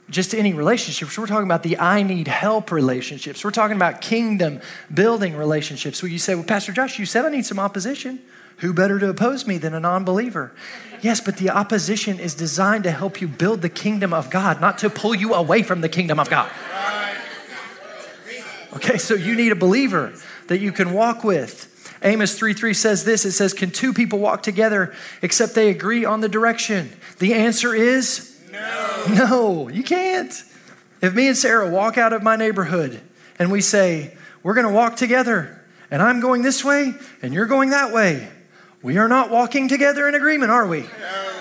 [0.09, 1.19] just any relationships.
[1.19, 3.45] We're talking about the I need help relationships.
[3.45, 4.63] We're talking about kingdom
[4.95, 8.19] building relationships where you say, Well, Pastor Josh, you said I need some opposition.
[8.61, 10.53] Who better to oppose me than a non believer?
[11.03, 14.79] Yes, but the opposition is designed to help you build the kingdom of God, not
[14.79, 16.51] to pull you away from the kingdom of God.
[18.77, 20.15] Okay, so you need a believer
[20.49, 21.73] that you can walk with.
[22.03, 26.05] Amos 3 3 says this it says, Can two people walk together except they agree
[26.05, 26.91] on the direction?
[27.19, 29.05] The answer is no.
[29.09, 30.33] No, you can't.
[31.03, 33.01] If me and Sarah walk out of my neighborhood
[33.39, 37.47] and we say, We're going to walk together, and I'm going this way and you're
[37.47, 38.29] going that way,
[38.83, 40.83] we are not walking together in agreement, are we?
[40.83, 41.33] No.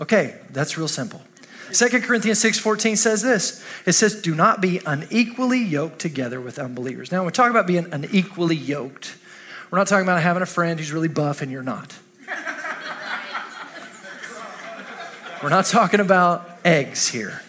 [0.00, 1.20] Okay, that's real simple.
[1.72, 3.62] 2 Corinthians 6:14 says this.
[3.86, 7.66] It says, "Do not be unequally yoked together with unbelievers." Now, when we talk about
[7.66, 9.14] being unequally yoked,
[9.70, 11.94] we're not talking about having a friend who's really buff and you're not.
[15.42, 17.42] we're not talking about eggs here.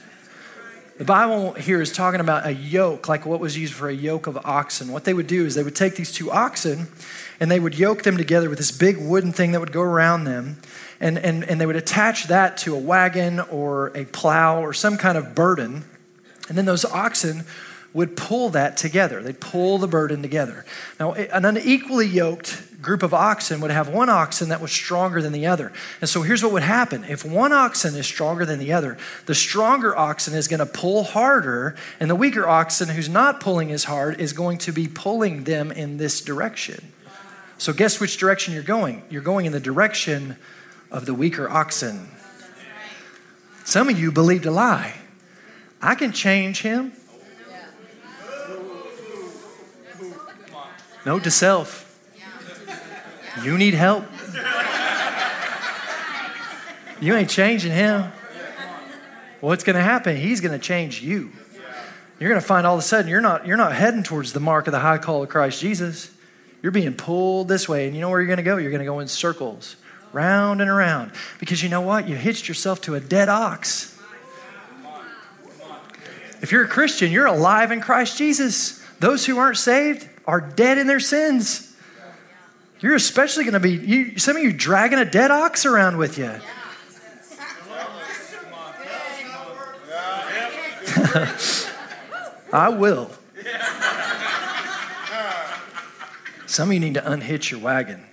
[0.97, 4.27] The Bible here is talking about a yoke, like what was used for a yoke
[4.27, 4.91] of oxen.
[4.91, 6.89] What they would do is they would take these two oxen
[7.39, 10.25] and they would yoke them together with this big wooden thing that would go around
[10.25, 10.57] them
[11.01, 14.97] and, and, and they would attach that to a wagon or a plow or some
[14.97, 15.83] kind of burden.
[16.47, 17.43] And then those oxen
[17.93, 19.21] would pull that together.
[19.21, 20.63] They'd pull the burden together.
[20.99, 25.33] Now, an unequally yoked group of oxen would have one oxen that was stronger than
[25.33, 25.73] the other.
[25.99, 29.35] And so here's what would happen if one oxen is stronger than the other, the
[29.35, 33.83] stronger oxen is going to pull harder, and the weaker oxen, who's not pulling as
[33.83, 36.91] hard, is going to be pulling them in this direction.
[37.57, 39.03] So, guess which direction you're going?
[39.09, 40.37] You're going in the direction
[40.91, 42.09] of the weaker oxen.
[43.63, 44.95] Some of you believed a lie.
[45.81, 46.91] I can change him.
[51.05, 51.87] Note to self.
[53.43, 54.05] You need help.
[56.99, 58.11] You ain't changing him.
[59.39, 60.17] What's going to happen?
[60.17, 61.31] He's going to change you.
[62.19, 64.39] You're going to find all of a sudden you're not, you're not heading towards the
[64.39, 66.11] mark of the high call of Christ Jesus.
[66.61, 68.57] You're being pulled this way, and you know where you're going to go?
[68.57, 69.77] You're going to go in circles
[70.13, 71.11] round and around.
[71.39, 72.07] Because you know what?
[72.07, 73.97] You hitched yourself to a dead ox.
[76.41, 78.83] If you're a Christian, you're alive in Christ Jesus.
[78.99, 81.75] Those who aren't saved are dead in their sins.
[82.79, 86.17] You're especially going to be, you, some of you dragging a dead ox around with
[86.17, 86.31] you.
[92.53, 93.11] I will.
[96.47, 98.03] Some of you need to unhitch your wagon.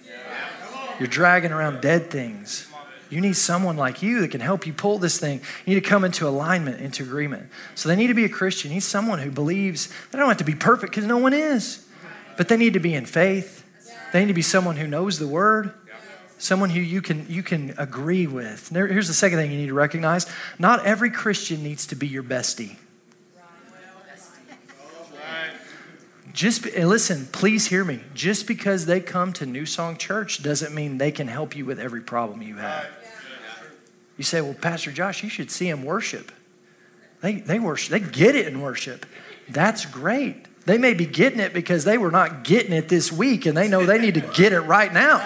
[0.99, 2.67] You're dragging around dead things.
[3.11, 5.41] You need someone like you that can help you pull this thing.
[5.65, 7.49] You need to come into alignment, into agreement.
[7.75, 8.71] So they need to be a Christian.
[8.71, 11.87] You need someone who believes they don't have to be perfect because no one is,
[12.37, 13.65] but they need to be in faith.
[14.13, 15.73] They need to be someone who knows the word,
[16.37, 18.69] someone who you can you can agree with.
[18.69, 20.27] Here's the second thing you need to recognize:
[20.59, 22.77] not every Christian needs to be your bestie.
[26.39, 27.99] Just listen, please hear me.
[28.15, 31.81] Just because they come to New Song Church doesn't mean they can help you with
[31.81, 32.87] every problem you have.
[34.17, 36.31] You say, "Well, Pastor Josh, you should see them worship."
[37.23, 37.91] They they worship.
[37.91, 39.05] They get it in worship.
[39.49, 40.47] That's great.
[40.65, 43.67] They may be getting it because they were not getting it this week, and they
[43.67, 45.19] know they need to get it right now.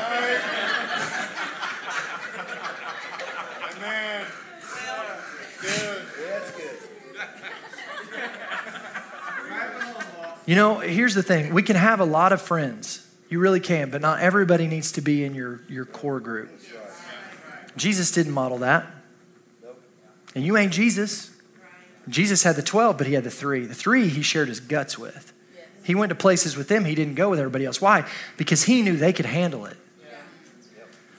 [10.46, 13.06] You know, here's the thing we can have a lot of friends.
[13.28, 16.50] You really can, but not everybody needs to be in your, your core group.
[17.76, 18.86] Jesus didn't model that.
[20.34, 21.30] And you ain't Jesus.
[22.08, 23.64] Jesus had the 12, but he had the three.
[23.64, 25.32] The three he shared his guts with.
[25.84, 27.80] He went to places with them he didn't go with everybody else.
[27.80, 28.06] Why?
[28.36, 29.76] Because he knew they could handle it.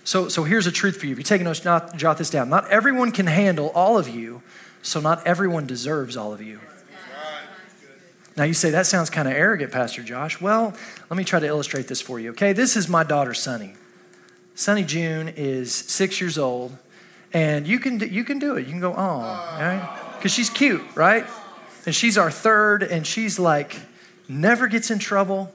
[0.06, 1.14] So, so here's a truth for you.
[1.14, 2.50] If you take notes, not, jot this down.
[2.50, 4.42] Not everyone can handle all of you,
[4.82, 6.60] so not everyone deserves all of you.
[8.36, 10.42] Now you say, that sounds kind of arrogant, Pastor Josh.
[10.42, 10.74] Well,
[11.10, 12.54] let me try to illustrate this for you, okay?
[12.54, 13.74] This is my daughter, Sunny.
[14.56, 16.76] Sunny June is six years old,
[17.32, 18.66] and you can, you can do it.
[18.66, 20.14] You can go, oh, right?
[20.18, 21.26] Because she's cute, right?
[21.86, 23.76] And she's our third, and she's like,
[24.28, 25.52] never gets in trouble.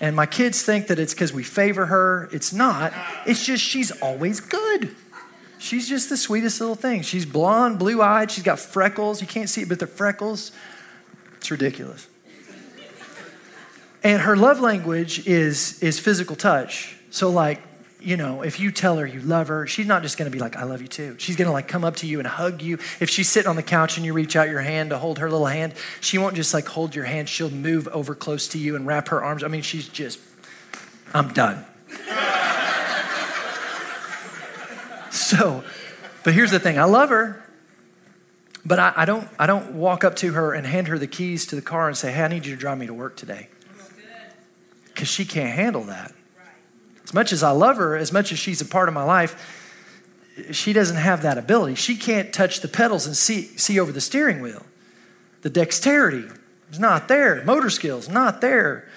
[0.00, 2.28] And my kids think that it's because we favor her.
[2.32, 2.92] It's not.
[3.26, 4.94] It's just she's always good.
[5.58, 7.02] She's just the sweetest little thing.
[7.02, 8.30] She's blonde, blue eyed.
[8.30, 9.22] She's got freckles.
[9.22, 10.52] You can't see it, but the freckles.
[11.46, 12.08] It's ridiculous.
[14.02, 16.96] And her love language is, is physical touch.
[17.10, 17.62] So, like,
[18.00, 20.56] you know, if you tell her you love her, she's not just gonna be like,
[20.56, 21.14] I love you too.
[21.20, 22.78] She's gonna like come up to you and hug you.
[22.98, 25.30] If she's sitting on the couch and you reach out your hand to hold her
[25.30, 27.28] little hand, she won't just like hold your hand.
[27.28, 29.44] She'll move over close to you and wrap her arms.
[29.44, 30.18] I mean, she's just,
[31.14, 31.64] I'm done.
[35.12, 35.62] so,
[36.24, 37.45] but here's the thing I love her.
[38.66, 41.46] But I, I, don't, I don't walk up to her and hand her the keys
[41.46, 43.48] to the car and say, hey, I need you to drive me to work today.
[44.86, 46.12] Because she can't handle that.
[47.04, 49.62] As much as I love her, as much as she's a part of my life,
[50.50, 51.76] she doesn't have that ability.
[51.76, 54.66] She can't touch the pedals and see, see over the steering wheel.
[55.42, 56.24] The dexterity
[56.72, 57.44] is not there.
[57.44, 58.88] Motor skills, not there.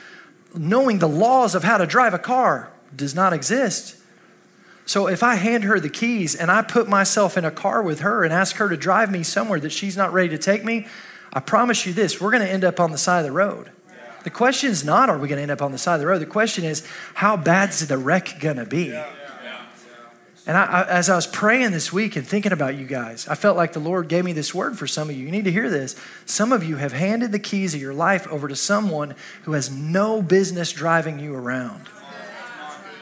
[0.55, 3.98] Knowing the laws of how to drive a car does not exist.
[4.89, 7.99] So if I hand her the keys and I put myself in a car with
[7.99, 10.87] her and ask her to drive me somewhere that she's not ready to take me,
[11.31, 13.69] I promise you this, we're going to end up on the side of the road.
[14.23, 16.07] The question is not, are we going to end up on the side of the
[16.07, 16.17] road?
[16.17, 18.89] The question is, how bad's the wreck going to be?
[20.47, 23.35] And I, I, as I was praying this week and thinking about you guys, I
[23.35, 25.23] felt like the Lord gave me this word for some of you.
[25.23, 25.95] You need to hear this.
[26.25, 29.69] Some of you have handed the keys of your life over to someone who has
[29.69, 31.87] no business driving you around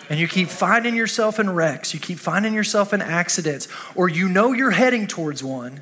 [0.10, 4.30] and you keep finding yourself in wrecks, you keep finding yourself in accidents, or you
[4.30, 5.82] know you're heading towards one,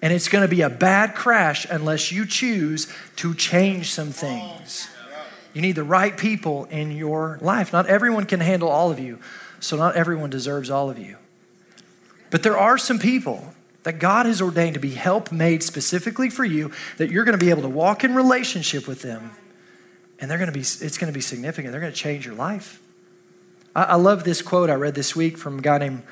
[0.00, 4.88] and it's going to be a bad crash unless you choose to change some things.
[5.54, 7.72] You need the right people in your life.
[7.72, 9.18] Not everyone can handle all of you,
[9.60, 11.16] so not everyone deserves all of you.
[12.30, 16.44] But there are some people that God has ordained to be help made specifically for
[16.44, 19.32] you that you're going to be able to walk in relationship with them
[20.22, 21.72] and they're going to be it's going to be significant.
[21.72, 22.80] They're going to change your life.
[23.74, 26.02] I, I love this quote I read this week from a guy named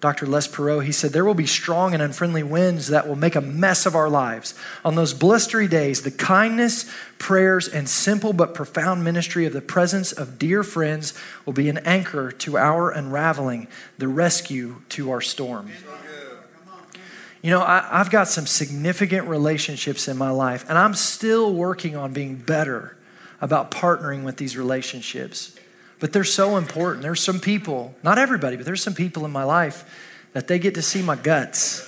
[0.00, 0.26] Dr.
[0.26, 3.42] Les Parrott, he said, There will be strong and unfriendly winds that will make a
[3.42, 4.54] mess of our lives.
[4.82, 10.10] On those blustery days, the kindness, prayers, and simple but profound ministry of the presence
[10.10, 11.12] of dear friends
[11.44, 15.70] will be an anchor to our unraveling, the rescue to our storm.
[17.42, 21.94] You know, I, have got some significant relationships in my life, and I'm still working
[21.94, 22.96] on being better
[23.42, 25.58] about partnering with these relationships.
[26.00, 27.02] But they're so important.
[27.02, 29.84] There's some people, not everybody, but there's some people in my life
[30.32, 31.86] that they get to see my guts.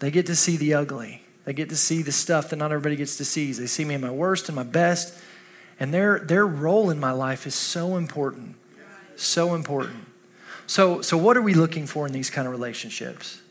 [0.00, 1.22] They get to see the ugly.
[1.44, 3.52] They get to see the stuff that not everybody gets to see.
[3.52, 5.16] They see me in my worst and my best.
[5.78, 8.56] And their, their role in my life is so important.
[9.16, 10.06] So important.
[10.66, 13.41] So, so, what are we looking for in these kind of relationships?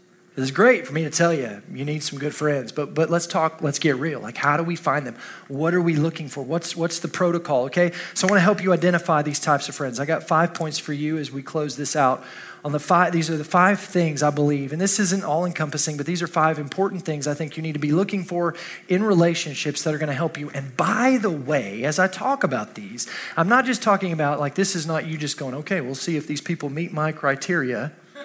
[0.42, 3.28] It's great for me to tell you you need some good friends, but but let's
[3.28, 3.62] talk.
[3.62, 4.20] Let's get real.
[4.20, 5.16] Like, how do we find them?
[5.48, 6.44] What are we looking for?
[6.44, 7.66] What's what's the protocol?
[7.66, 10.00] Okay, so I want to help you identify these types of friends.
[10.00, 12.24] I got five points for you as we close this out.
[12.64, 15.98] On the five, these are the five things I believe, and this isn't all encompassing,
[15.98, 18.54] but these are five important things I think you need to be looking for
[18.88, 20.52] in relationships that are going to help you.
[20.52, 24.54] And by the way, as I talk about these, I'm not just talking about like
[24.56, 27.94] this is not you just going, okay, we'll see if these people meet my criteria.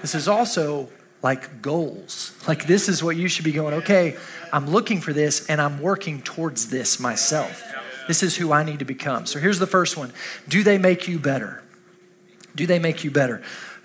[0.00, 0.88] This is also
[1.22, 2.36] like goals.
[2.48, 4.16] Like, this is what you should be going, okay,
[4.52, 7.62] I'm looking for this and I'm working towards this myself.
[8.08, 9.26] This is who I need to become.
[9.26, 10.12] So here's the first one
[10.48, 11.62] Do they make you better?
[12.54, 13.42] Do they make you better?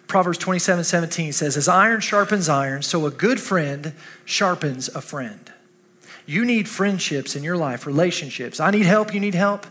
[0.07, 3.93] Proverbs 27 17 says, As iron sharpens iron, so a good friend
[4.25, 5.51] sharpens a friend.
[6.25, 8.59] You need friendships in your life, relationships.
[8.59, 9.65] I need help, you need help.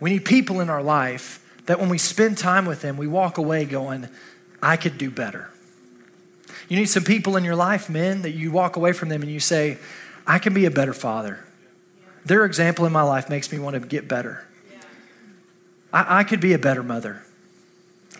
[0.00, 3.38] We need people in our life that when we spend time with them, we walk
[3.38, 4.08] away going,
[4.60, 5.51] I could do better.
[6.72, 9.30] You need some people in your life, men, that you walk away from them and
[9.30, 9.76] you say,
[10.26, 11.44] I can be a better father.
[12.24, 14.46] Their example in my life makes me want to get better.
[15.92, 17.24] I, I could be a better mother.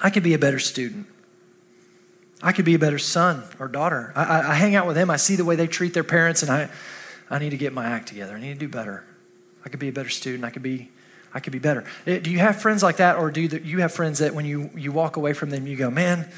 [0.03, 1.07] I could be a better student.
[2.43, 4.13] I could be a better son or daughter.
[4.15, 5.09] I, I, I hang out with them.
[5.09, 6.69] I see the way they treat their parents, and I,
[7.31, 8.35] I need to get my act together.
[8.35, 9.03] I need to do better.
[9.65, 10.45] I could be a better student.
[10.45, 10.91] I could be,
[11.33, 11.87] I could be better.
[12.07, 14.69] Eh, do you have friends like that, or do you have friends that when you,
[14.77, 16.31] you walk away from them, you go, man,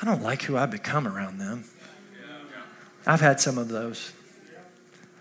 [0.00, 1.64] I don't like who I've become around them.
[3.06, 4.12] I've had some of those.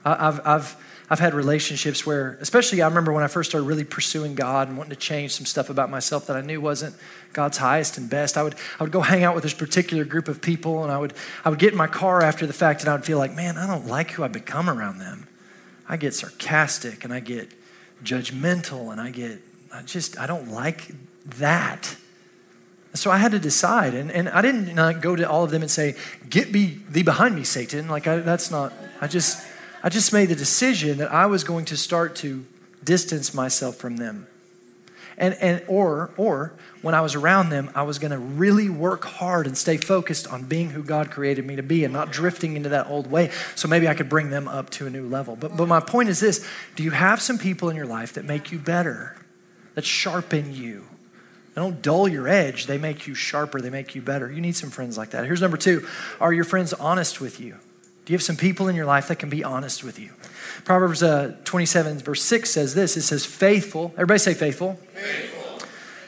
[0.04, 0.76] I've, I've,
[1.10, 4.78] I've had relationships where, especially I remember when I first started really pursuing God and
[4.78, 6.96] wanting to change some stuff about myself that I knew wasn't
[7.32, 8.38] God's highest and best.
[8.38, 10.98] I would, I would go hang out with this particular group of people and I
[10.98, 11.14] would,
[11.44, 13.58] I would get in my car after the fact and I would feel like, man,
[13.58, 15.28] I don't like who I've become around them.
[15.88, 17.52] I get sarcastic and I get
[18.04, 19.40] judgmental and I get,
[19.72, 20.92] I just, I don't like
[21.38, 21.96] that.
[22.96, 25.62] So I had to decide, and, and I didn't not go to all of them
[25.62, 25.96] and say,
[26.30, 28.74] "Get me thee behind me, Satan." Like I, that's not.
[29.02, 29.46] I just
[29.84, 32.46] I just made the decision that I was going to start to
[32.84, 34.28] distance myself from them,
[35.18, 39.04] and and or or when I was around them, I was going to really work
[39.04, 42.56] hard and stay focused on being who God created me to be, and not drifting
[42.56, 43.30] into that old way.
[43.56, 45.36] So maybe I could bring them up to a new level.
[45.36, 48.24] But but my point is this: Do you have some people in your life that
[48.24, 49.18] make you better,
[49.74, 50.86] that sharpen you?
[51.56, 54.30] They don't dull your edge, they make you sharper, they make you better.
[54.30, 55.26] You need some friends like that.
[55.26, 55.88] Here's number two
[56.20, 57.56] Are your friends honest with you?
[58.04, 60.12] Do you have some people in your life that can be honest with you?
[60.66, 64.74] Proverbs uh, 27, verse 6 says this it says, Faithful, everybody say faithful.
[64.94, 65.68] Faithful.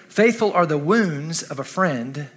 [0.10, 2.30] Faithful are the wounds of a friend,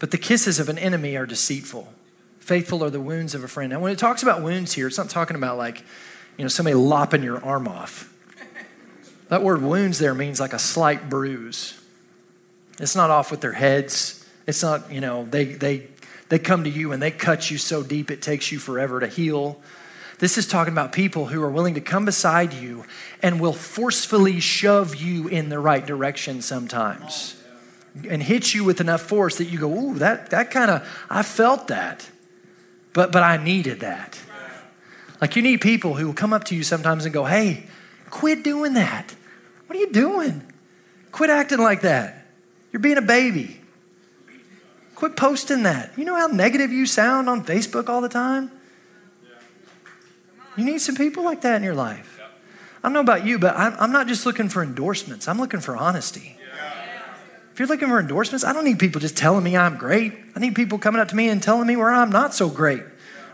[0.00, 1.92] but the kisses of an enemy are deceitful.
[2.40, 3.72] Faithful are the wounds of a friend.
[3.72, 5.84] Now, when it talks about wounds here, it's not talking about like,
[6.36, 8.12] you know, somebody lopping your arm off.
[9.28, 11.77] That word wounds there means like a slight bruise
[12.80, 14.26] it's not off with their heads.
[14.46, 15.88] It's not, you know, they, they,
[16.28, 19.06] they come to you and they cut you so deep it takes you forever to
[19.06, 19.60] heal.
[20.18, 22.84] This is talking about people who are willing to come beside you
[23.22, 27.36] and will forcefully shove you in the right direction sometimes
[28.08, 31.22] and hit you with enough force that you go, ooh, that, that kind of, I
[31.22, 32.08] felt that,
[32.92, 34.20] but, but I needed that.
[35.20, 37.64] Like you need people who will come up to you sometimes and go, hey,
[38.10, 39.14] quit doing that.
[39.66, 40.42] What are you doing?
[41.12, 42.17] Quit acting like that.
[42.72, 43.60] You're being a baby.
[44.94, 45.96] Quit posting that.
[45.96, 48.50] You know how negative you sound on Facebook all the time?
[50.56, 52.20] You need some people like that in your life.
[52.82, 55.76] I don't know about you, but I'm not just looking for endorsements, I'm looking for
[55.76, 56.36] honesty.
[57.52, 60.14] If you're looking for endorsements, I don't need people just telling me I'm great.
[60.36, 62.84] I need people coming up to me and telling me where I'm not so great,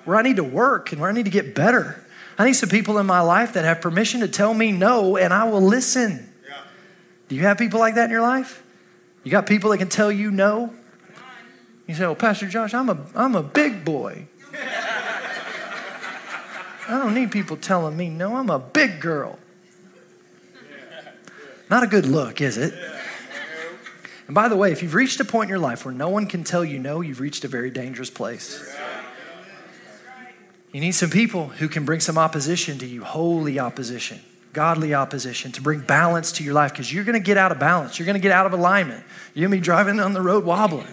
[0.07, 2.03] where I need to work and where I need to get better.
[2.39, 5.33] I need some people in my life that have permission to tell me no and
[5.33, 6.33] I will listen.
[7.29, 8.64] Do you have people like that in your life?
[9.25, 10.73] You got people that can tell you no?
[11.87, 14.27] You say, well, Pastor Josh, I'm a, I'm a big boy.
[16.87, 18.37] I don't need people telling me no.
[18.37, 19.39] I'm a big girl.
[21.71, 22.75] Not a good look, is it?
[24.27, 26.27] And by the way, if you've reached a point in your life where no one
[26.27, 28.75] can tell you no, you've reached a very dangerous place.
[30.73, 34.21] You need some people who can bring some opposition to you, holy opposition
[34.55, 37.59] godly opposition, to bring balance to your life because you're going to get out of
[37.59, 37.99] balance.
[37.99, 39.05] You're going to get out of alignment.
[39.35, 40.87] You're going to be driving on the road wobbling.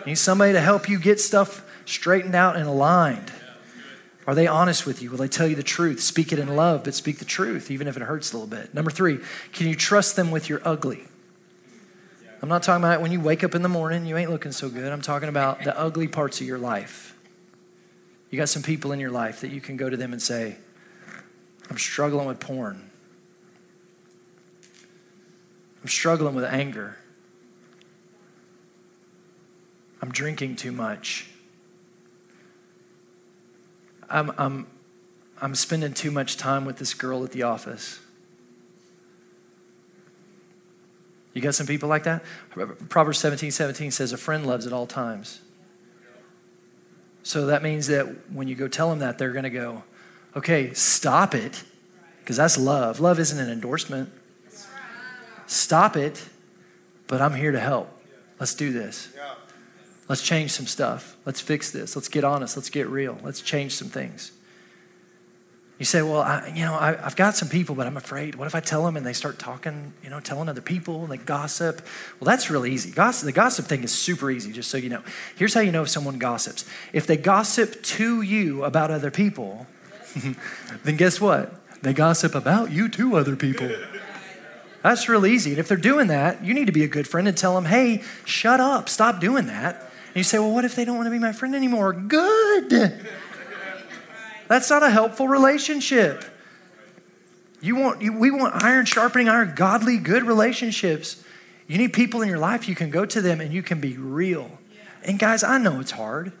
[0.00, 3.30] You need somebody to help you get stuff straightened out and aligned.
[4.26, 5.10] Are they honest with you?
[5.10, 6.00] Will they tell you the truth?
[6.00, 8.72] Speak it in love, but speak the truth, even if it hurts a little bit.
[8.72, 9.18] Number three,
[9.52, 11.04] can you trust them with your ugly?
[12.40, 14.68] I'm not talking about when you wake up in the morning, you ain't looking so
[14.68, 14.92] good.
[14.92, 17.16] I'm talking about the ugly parts of your life.
[18.30, 20.56] You got some people in your life that you can go to them and say,
[21.68, 22.90] I'm struggling with porn.
[25.82, 26.96] I'm struggling with anger.
[30.00, 31.28] I'm drinking too much.
[34.08, 34.66] I'm, I'm,
[35.40, 38.00] I'm spending too much time with this girl at the office.
[41.34, 42.22] You got some people like that?
[42.88, 45.40] Proverbs 17 17 says, A friend loves at all times.
[47.22, 49.84] So that means that when you go tell them that, they're going to go,
[50.36, 51.64] Okay, stop it,
[52.20, 53.00] because that's love.
[53.00, 54.12] Love isn't an endorsement.
[55.52, 56.24] Stop it,
[57.08, 57.90] but I'm here to help.
[58.40, 59.14] Let's do this.
[60.08, 61.14] Let's change some stuff.
[61.26, 61.94] Let's fix this.
[61.94, 62.56] Let's get honest.
[62.56, 63.18] Let's get real.
[63.22, 64.32] Let's change some things.
[65.78, 68.36] You say, well, I, you know, I, have got some people, but I'm afraid.
[68.36, 71.12] What if I tell them and they start talking, you know, telling other people and
[71.12, 71.82] they gossip?
[72.18, 72.90] Well, that's really easy.
[72.90, 75.02] Gossip, the gossip thing is super easy, just so you know.
[75.36, 76.64] Here's how you know if someone gossips.
[76.94, 79.66] If they gossip to you about other people,
[80.84, 81.52] then guess what?
[81.82, 83.70] They gossip about you to other people.
[84.82, 85.50] That's real easy.
[85.50, 87.66] And if they're doing that, you need to be a good friend and tell them,
[87.66, 89.76] hey, shut up, stop doing that.
[89.80, 91.92] And you say, well, what if they don't want to be my friend anymore?
[91.92, 93.00] Good.
[94.48, 96.24] That's not a helpful relationship.
[97.60, 101.22] You want, you, we want iron sharpening iron, godly, good relationships.
[101.68, 103.96] You need people in your life you can go to them and you can be
[103.96, 104.58] real.
[105.04, 106.32] And guys, I know it's hard.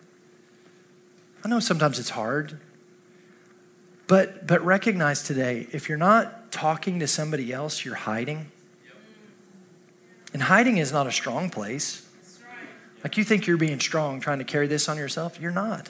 [1.44, 2.58] I know sometimes it's hard.
[4.08, 8.52] But, but recognize today if you're not talking to somebody else, you're hiding.
[10.32, 12.08] And hiding is not a strong place.
[13.02, 15.88] Like you think you're being strong trying to carry this on yourself, you're not.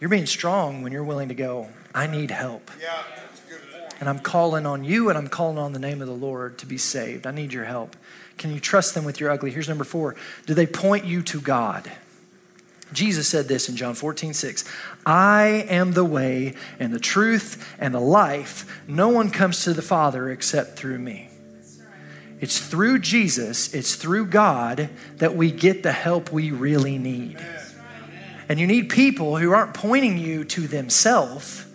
[0.00, 2.70] You're being strong when you're willing to go, I need help.
[2.80, 3.94] Yeah, that's a good point.
[3.98, 6.66] And I'm calling on you and I'm calling on the name of the Lord to
[6.66, 7.26] be saved.
[7.26, 7.96] I need your help.
[8.36, 9.50] Can you trust them with your ugly?
[9.50, 10.14] Here's number four
[10.46, 11.90] Do they point you to God?
[12.92, 14.64] Jesus said this in John 14, 6.
[15.04, 18.82] I am the way and the truth and the life.
[18.88, 21.28] No one comes to the Father except through me.
[22.40, 27.38] It's through Jesus, it's through God that we get the help we really need.
[28.48, 31.66] And you need people who aren't pointing you to themselves.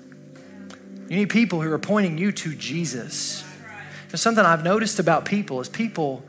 [1.10, 3.44] You need people who are pointing you to Jesus.
[4.10, 6.24] And something I've noticed about people is people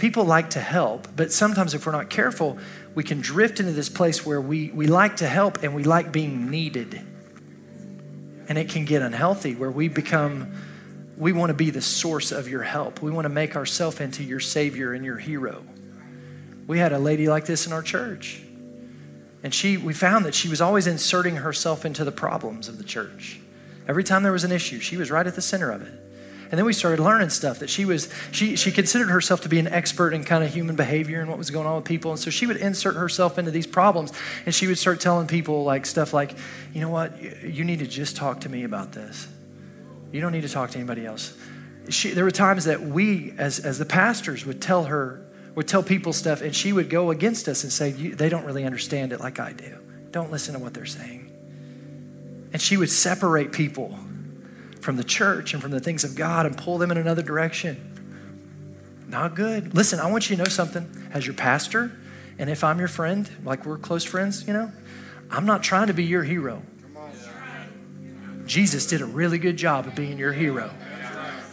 [0.00, 2.56] people like to help, but sometimes if we're not careful,
[2.94, 6.12] we can drift into this place where we, we like to help and we like
[6.12, 7.00] being needed.
[8.48, 10.52] And it can get unhealthy where we become,
[11.16, 13.00] we want to be the source of your help.
[13.00, 15.64] We want to make ourselves into your Savior and your hero.
[16.66, 18.42] We had a lady like this in our church.
[19.42, 22.84] And she, we found that she was always inserting herself into the problems of the
[22.84, 23.40] church.
[23.88, 26.09] Every time there was an issue, she was right at the center of it.
[26.50, 29.60] And then we started learning stuff that she was, she, she considered herself to be
[29.60, 32.10] an expert in kind of human behavior and what was going on with people.
[32.10, 34.12] And so she would insert herself into these problems
[34.46, 36.36] and she would start telling people like stuff like,
[36.74, 39.28] you know what, you need to just talk to me about this.
[40.10, 41.36] You don't need to talk to anybody else.
[41.88, 45.24] She, there were times that we, as, as the pastors, would tell her
[45.54, 48.64] would tell people stuff, and she would go against us and say, They don't really
[48.64, 49.78] understand it like I do.
[50.10, 51.26] Don't listen to what they're saying.
[52.52, 53.98] And she would separate people
[54.80, 57.86] from the church and from the things of God and pull them in another direction.
[59.08, 59.74] Not good.
[59.74, 61.08] Listen, I want you to know something.
[61.12, 61.98] As your pastor,
[62.38, 64.70] and if I'm your friend, like we're close friends, you know,
[65.30, 66.62] I'm not trying to be your hero.
[68.46, 70.72] Jesus did a really good job of being your hero.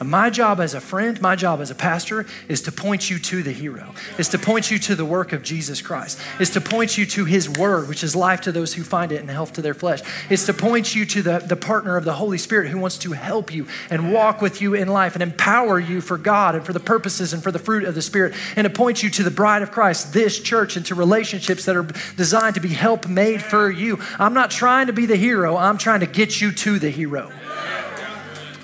[0.04, 3.42] My job as a friend, my job as a pastor is to point you to
[3.42, 6.98] the hero, is to point you to the work of Jesus Christ, is to point
[6.98, 9.62] you to his word, which is life to those who find it and health to
[9.62, 12.78] their flesh, is to point you to the, the partner of the Holy Spirit who
[12.78, 16.56] wants to help you and walk with you in life and empower you for God
[16.56, 19.10] and for the purposes and for the fruit of the Spirit, and to point you
[19.10, 22.70] to the bride of Christ, this church, and to relationships that are designed to be
[22.70, 24.00] help made for you.
[24.20, 27.32] I'm not trying to be the hero, I'm trying to get you to the hero.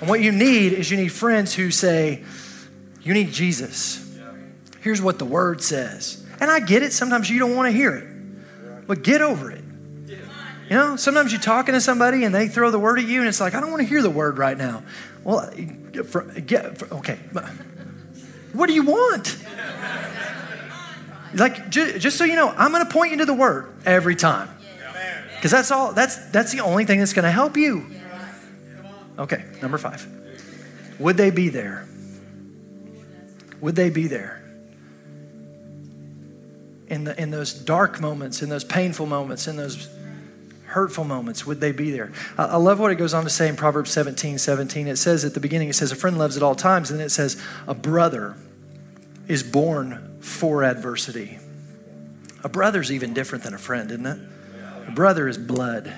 [0.00, 2.22] And what you need is you need friends who say,
[3.02, 4.00] You need Jesus.
[4.80, 6.24] Here's what the word says.
[6.40, 6.92] And I get it.
[6.92, 9.64] Sometimes you don't want to hear it, but get over it.
[10.68, 13.28] You know, sometimes you're talking to somebody and they throw the word at you, and
[13.28, 14.82] it's like, I don't want to hear the word right now.
[15.22, 15.50] Well,
[16.06, 17.18] for, get, for, okay.
[18.52, 19.36] What do you want?
[21.34, 24.16] Like, just, just so you know, I'm going to point you to the word every
[24.16, 24.48] time.
[25.36, 27.86] Because that's all, that's, that's the only thing that's going to help you.
[29.18, 30.06] Okay, number five.
[30.98, 31.86] Would they be there?
[33.60, 34.40] Would they be there?
[36.88, 39.88] In, the, in those dark moments, in those painful moments, in those
[40.66, 42.12] hurtful moments, would they be there?
[42.36, 44.88] I, I love what it goes on to say in Proverbs 17 17.
[44.88, 46.90] It says at the beginning, it says, A friend loves at all times.
[46.90, 48.36] And then it says, A brother
[49.28, 51.38] is born for adversity.
[52.42, 54.18] A brother's even different than a friend, isn't it?
[54.88, 55.92] A brother is blood.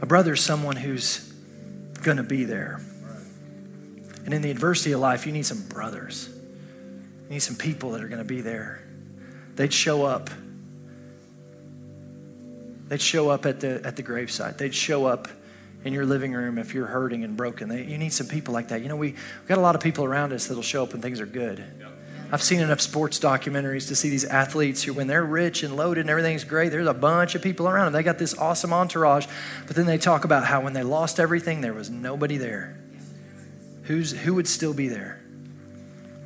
[0.00, 1.33] A brother is someone who's
[2.04, 2.80] going to be there.
[4.24, 6.28] And in the adversity of life, you need some brothers.
[7.24, 8.82] You need some people that are going to be there.
[9.56, 10.30] They'd show up
[12.88, 14.58] They'd show up at the, at the gravesite.
[14.58, 15.28] They'd show up
[15.84, 17.68] in your living room if you're hurting and broken.
[17.68, 18.82] They, you need some people like that.
[18.82, 21.02] You know, we, we've got a lot of people around us that'll show up when
[21.02, 21.64] things are good.
[22.32, 26.00] I've seen enough sports documentaries to see these athletes who, when they're rich and loaded
[26.00, 27.92] and everything's great, there's a bunch of people around them.
[27.92, 29.26] They got this awesome entourage,
[29.66, 32.76] but then they talk about how when they lost everything, there was nobody there.
[33.84, 35.22] Who's, who would still be there?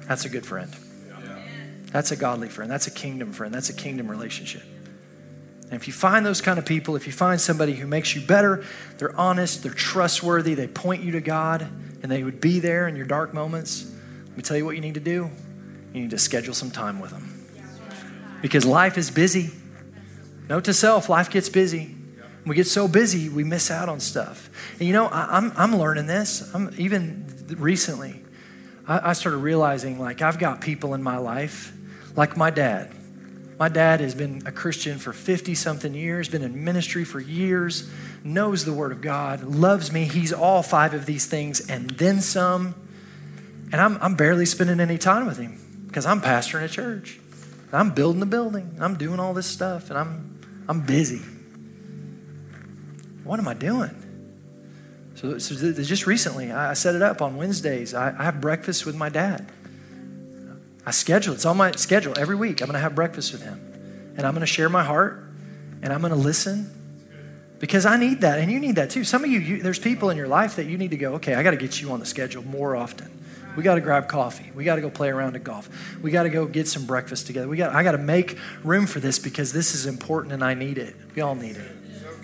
[0.07, 0.75] That's a good friend.
[1.93, 2.71] That's a godly friend.
[2.71, 3.53] That's a kingdom friend.
[3.53, 4.63] That's a kingdom relationship.
[5.65, 8.23] And if you find those kind of people, if you find somebody who makes you
[8.23, 8.65] better,
[8.97, 11.69] they're honest, they're trustworthy, they point you to God,
[12.03, 13.91] and they would be there in your dark moments,
[14.29, 15.31] let me tell you what you need to do.
[15.93, 17.35] You need to schedule some time with them.
[18.43, 19.51] Because life is busy.
[20.49, 21.95] Note to self, life gets busy.
[22.47, 24.49] We get so busy, we miss out on stuff.
[24.79, 26.49] And you know, I, am I'm, I'm learning this.
[26.55, 27.27] I'm even
[27.59, 28.23] recently,
[28.87, 31.73] I, I started realizing like I've got people in my life,
[32.17, 32.95] like my dad.
[33.59, 37.91] My dad has been a Christian for 50 something years, been in ministry for years,
[38.23, 40.05] knows the Word of God, loves me.
[40.05, 42.77] He's all five of these things and then some.
[43.73, 47.19] And I'm, I'm barely spending any time with him because I'm pastoring a church.
[47.73, 48.77] I'm building a building.
[48.81, 51.23] I'm doing all this stuff and I'm, I'm busy.
[53.25, 54.05] What am I doing?
[55.17, 57.93] So, so just recently, I set it up on Wednesdays.
[57.93, 59.51] I, I have breakfast with my dad.
[60.87, 62.63] I schedule it's on my schedule every week.
[62.63, 65.23] I'm going to have breakfast with him, and I'm going to share my heart,
[65.83, 66.71] and I'm going to listen
[67.59, 69.03] because I need that, and you need that too.
[69.03, 71.15] Some of you, you there's people in your life that you need to go.
[71.15, 73.11] Okay, I got to get you on the schedule more often.
[73.59, 74.53] We got to grab coffee.
[74.55, 75.69] We got to go play around at golf.
[76.01, 77.49] We got to go get some breakfast together.
[77.49, 77.75] We got.
[77.75, 80.95] I got to make room for this because this is important, and I need it.
[81.17, 81.73] We all need it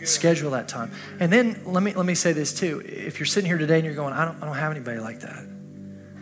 [0.04, 0.92] schedule that time.
[1.18, 2.82] And then let me let me say this too.
[2.84, 5.20] If you're sitting here today and you're going, I don't, I don't have anybody like
[5.20, 5.44] that.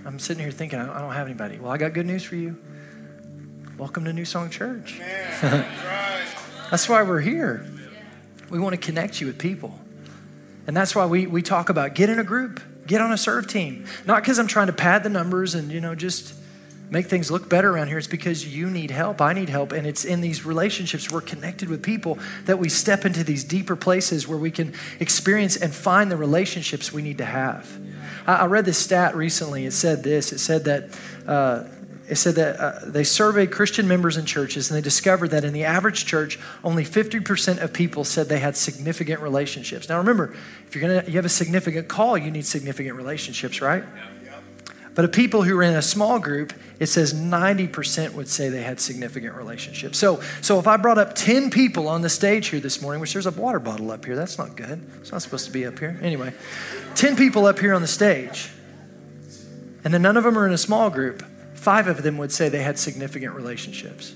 [0.07, 1.59] I'm sitting here thinking, I don't have anybody.
[1.59, 2.57] Well, I got good news for you.
[3.77, 4.99] Welcome to New Song Church.
[5.43, 7.71] that's why we're here.
[8.49, 9.79] We want to connect you with people.
[10.67, 13.47] And that's why we, we talk about get in a group, get on a serve
[13.47, 13.87] team.
[14.07, 16.35] Not because I'm trying to pad the numbers and, you know, just
[16.91, 17.99] make things look better around here.
[17.99, 19.21] It's because you need help.
[19.21, 19.73] I need help.
[19.73, 23.77] And it's in these relationships we're connected with people that we step into these deeper
[23.77, 27.81] places where we can experience and find the relationships we need to have.
[28.27, 29.65] I, I read this stat recently.
[29.65, 30.91] It said this it said that.
[31.27, 31.65] Uh,
[32.13, 35.55] it said that uh, they surveyed Christian members in churches and they discovered that in
[35.55, 39.89] the average church, only 50% of people said they had significant relationships.
[39.89, 40.35] Now remember,
[40.67, 43.83] if you're gonna you have a significant call, you need significant relationships, right?
[44.95, 48.61] But of people who are in a small group, it says 90% would say they
[48.61, 49.97] had significant relationships.
[49.97, 53.15] So, so if I brought up 10 people on the stage here this morning, which
[53.15, 54.87] there's a water bottle up here, that's not good.
[55.01, 55.99] It's not supposed to be up here.
[56.03, 56.35] Anyway,
[56.95, 58.51] 10 people up here on the stage,
[59.83, 61.25] and then none of them are in a small group,
[61.63, 64.15] five of them would say they had significant relationships.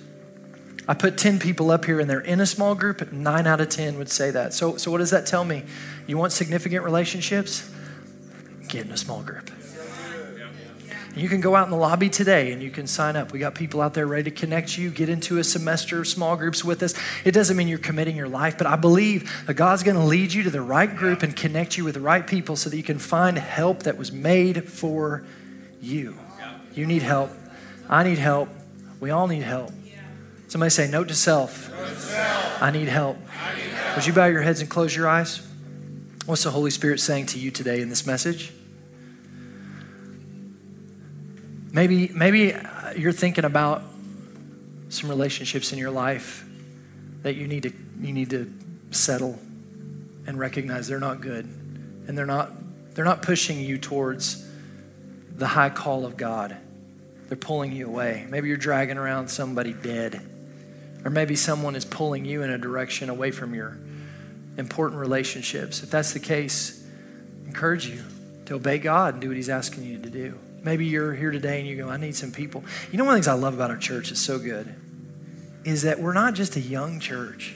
[0.89, 3.69] I put 10 people up here and they're in a small group, nine out of
[3.69, 4.53] 10 would say that.
[4.53, 5.63] So, so what does that tell me?
[6.09, 7.71] You want significant relationships?
[8.67, 9.49] Get in a small group.
[11.15, 13.33] You can go out in the lobby today and you can sign up.
[13.33, 16.37] We got people out there ready to connect you, get into a semester of small
[16.37, 16.95] groups with us.
[17.25, 20.33] It doesn't mean you're committing your life, but I believe that God's going to lead
[20.33, 22.83] you to the right group and connect you with the right people so that you
[22.83, 25.25] can find help that was made for
[25.81, 26.19] you.
[26.77, 27.31] You need help.
[27.89, 28.51] I need help.
[29.01, 29.73] We all need help.
[30.49, 31.71] Somebody say, Note to self.
[31.71, 32.63] Note to self.
[32.63, 33.17] I, need help.
[33.43, 33.97] I need help.
[33.97, 35.45] Would you bow your heads and close your eyes?
[36.27, 38.53] What's the Holy Spirit saying to you today in this message?
[41.73, 43.83] Maybe, maybe uh, you're thinking about
[44.89, 46.47] some relationships in your life
[47.23, 48.53] that you need to, you need to
[48.91, 49.39] settle
[50.27, 52.51] and recognize they're not good and they're not,
[52.95, 54.47] they're not pushing you towards
[55.37, 56.57] the high call of God.
[57.29, 58.27] They're pulling you away.
[58.29, 60.21] Maybe you're dragging around somebody dead.
[61.05, 63.79] Or maybe someone is pulling you in a direction away from your
[64.57, 65.83] important relationships.
[65.83, 66.85] If that's the case,
[67.45, 68.03] I encourage you
[68.47, 70.39] to obey God and do what He's asking you to do.
[70.63, 72.65] Maybe you're here today and you go, I need some people.
[72.91, 74.75] You know, one of the things I love about our church is so good
[75.65, 77.55] is that we're not just a young church.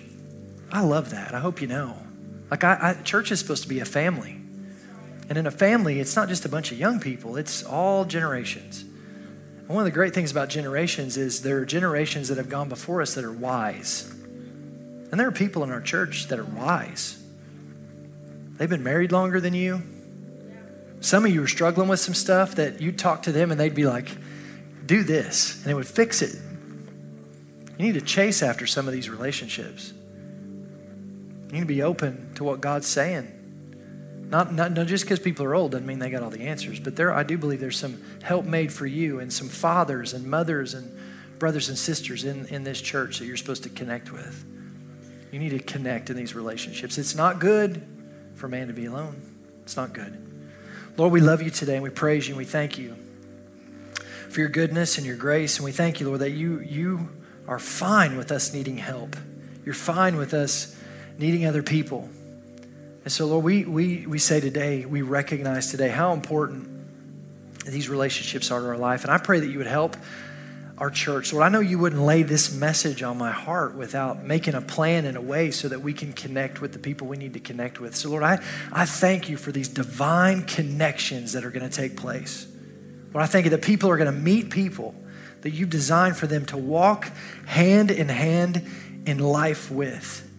[0.71, 1.35] I love that.
[1.35, 1.97] I hope you know.
[2.51, 4.41] Like, I, I, church is supposed to be a family.
[5.29, 8.85] And in a family, it's not just a bunch of young people, it's all generations.
[9.71, 13.01] One of the great things about generations is there are generations that have gone before
[13.03, 14.11] us that are wise.
[14.11, 17.23] And there are people in our church that are wise.
[18.57, 19.83] They've been married longer than you,
[21.01, 23.75] some of you are struggling with some stuff that you'd talk to them and they'd
[23.75, 24.09] be like,
[24.85, 26.37] do this, and it would fix it.
[27.79, 29.95] You need to chase after some of these relationships.
[31.47, 33.33] You need to be open to what God's saying.
[34.31, 36.95] Not, not, just because people are old doesn't mean they got all the answers, but
[36.95, 40.73] there, I do believe there's some help made for you and some fathers and mothers
[40.73, 40.97] and
[41.41, 44.45] brothers and sisters in, in this church that you're supposed to connect with.
[45.33, 46.97] You need to connect in these relationships.
[46.97, 47.83] It's not good
[48.37, 49.21] for man to be alone.
[49.65, 50.17] It's not good.
[50.97, 52.95] Lord, we love you today and we praise you and we thank you
[54.29, 55.57] for your goodness and your grace.
[55.57, 57.09] And we thank you, Lord, that you, you
[57.49, 59.17] are fine with us needing help.
[59.65, 60.77] You're fine with us
[61.19, 62.09] needing other people.
[63.05, 66.69] And so, Lord, we, we, we say today, we recognize today how important
[67.67, 69.05] these relationships are to our life.
[69.05, 69.97] And I pray that you would help
[70.77, 71.33] our church.
[71.33, 75.05] Lord, I know you wouldn't lay this message on my heart without making a plan
[75.05, 77.81] in a way so that we can connect with the people we need to connect
[77.81, 77.95] with.
[77.95, 78.43] So, Lord, I,
[78.73, 82.47] I thank you for these divine connections that are going to take place.
[83.13, 84.95] Lord, I thank you that people are going to meet people
[85.43, 87.11] that you've designed for them to walk
[87.47, 88.67] hand in hand
[89.07, 90.30] in life with.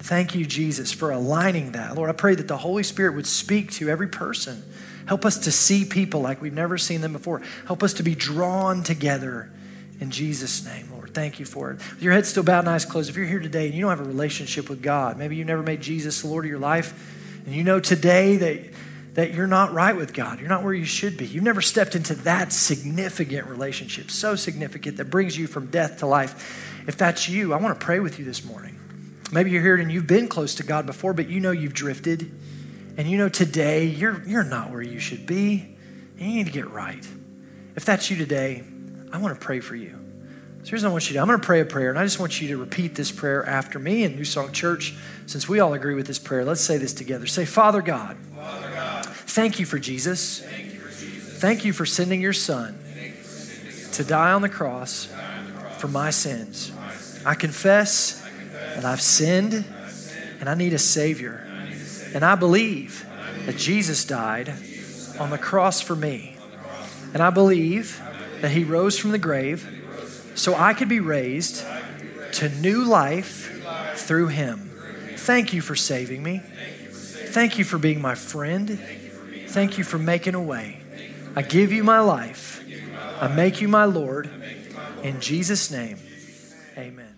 [0.00, 1.96] Thank you, Jesus, for aligning that.
[1.96, 4.62] Lord, I pray that the Holy Spirit would speak to every person.
[5.06, 7.42] Help us to see people like we've never seen them before.
[7.66, 9.50] Help us to be drawn together
[10.00, 11.14] in Jesus' name, Lord.
[11.14, 11.78] Thank you for it.
[11.78, 13.90] With your head still bowed and eyes closed, if you're here today and you don't
[13.90, 17.42] have a relationship with God, maybe you never made Jesus the Lord of your life,
[17.46, 18.60] and you know today that
[19.14, 20.38] that you're not right with God.
[20.38, 21.26] You're not where you should be.
[21.26, 26.06] You've never stepped into that significant relationship, so significant that brings you from death to
[26.06, 26.84] life.
[26.86, 28.78] If that's you, I want to pray with you this morning.
[29.30, 32.32] Maybe you're here and you've been close to God before, but you know you've drifted.
[32.96, 35.76] And you know today you're, you're not where you should be.
[36.18, 37.06] And you need to get right.
[37.76, 38.64] If that's you today,
[39.12, 39.98] I want to pray for you.
[40.64, 41.20] So here's what I want you to do.
[41.20, 43.46] I'm going to pray a prayer, and I just want you to repeat this prayer
[43.46, 44.94] after me in New Song Church.
[45.26, 47.26] Since we all agree with this prayer, let's say this together.
[47.26, 50.40] Say, Father God, Father God thank you for Jesus.
[50.40, 51.38] Thank you for, Jesus.
[51.38, 52.76] Thank you for sending your Son
[53.92, 55.08] to die on the cross
[55.78, 56.72] for my sins.
[57.24, 58.17] I confess
[58.78, 59.64] that I've sinned
[60.38, 61.44] and I need a Savior.
[62.14, 63.04] And I believe
[63.44, 64.50] that Jesus died
[65.18, 66.36] on the cross for me.
[67.12, 68.00] And I believe
[68.40, 71.64] that He rose from the grave so I could be raised
[72.34, 73.64] to new life
[73.96, 74.70] through Him.
[75.16, 76.38] Thank you for saving me.
[76.38, 78.78] Thank you for being my friend.
[79.48, 80.80] Thank you for making a way.
[81.34, 82.64] I give you my life.
[83.20, 84.30] I make you my Lord.
[85.02, 85.98] In Jesus' name,
[86.76, 87.17] amen.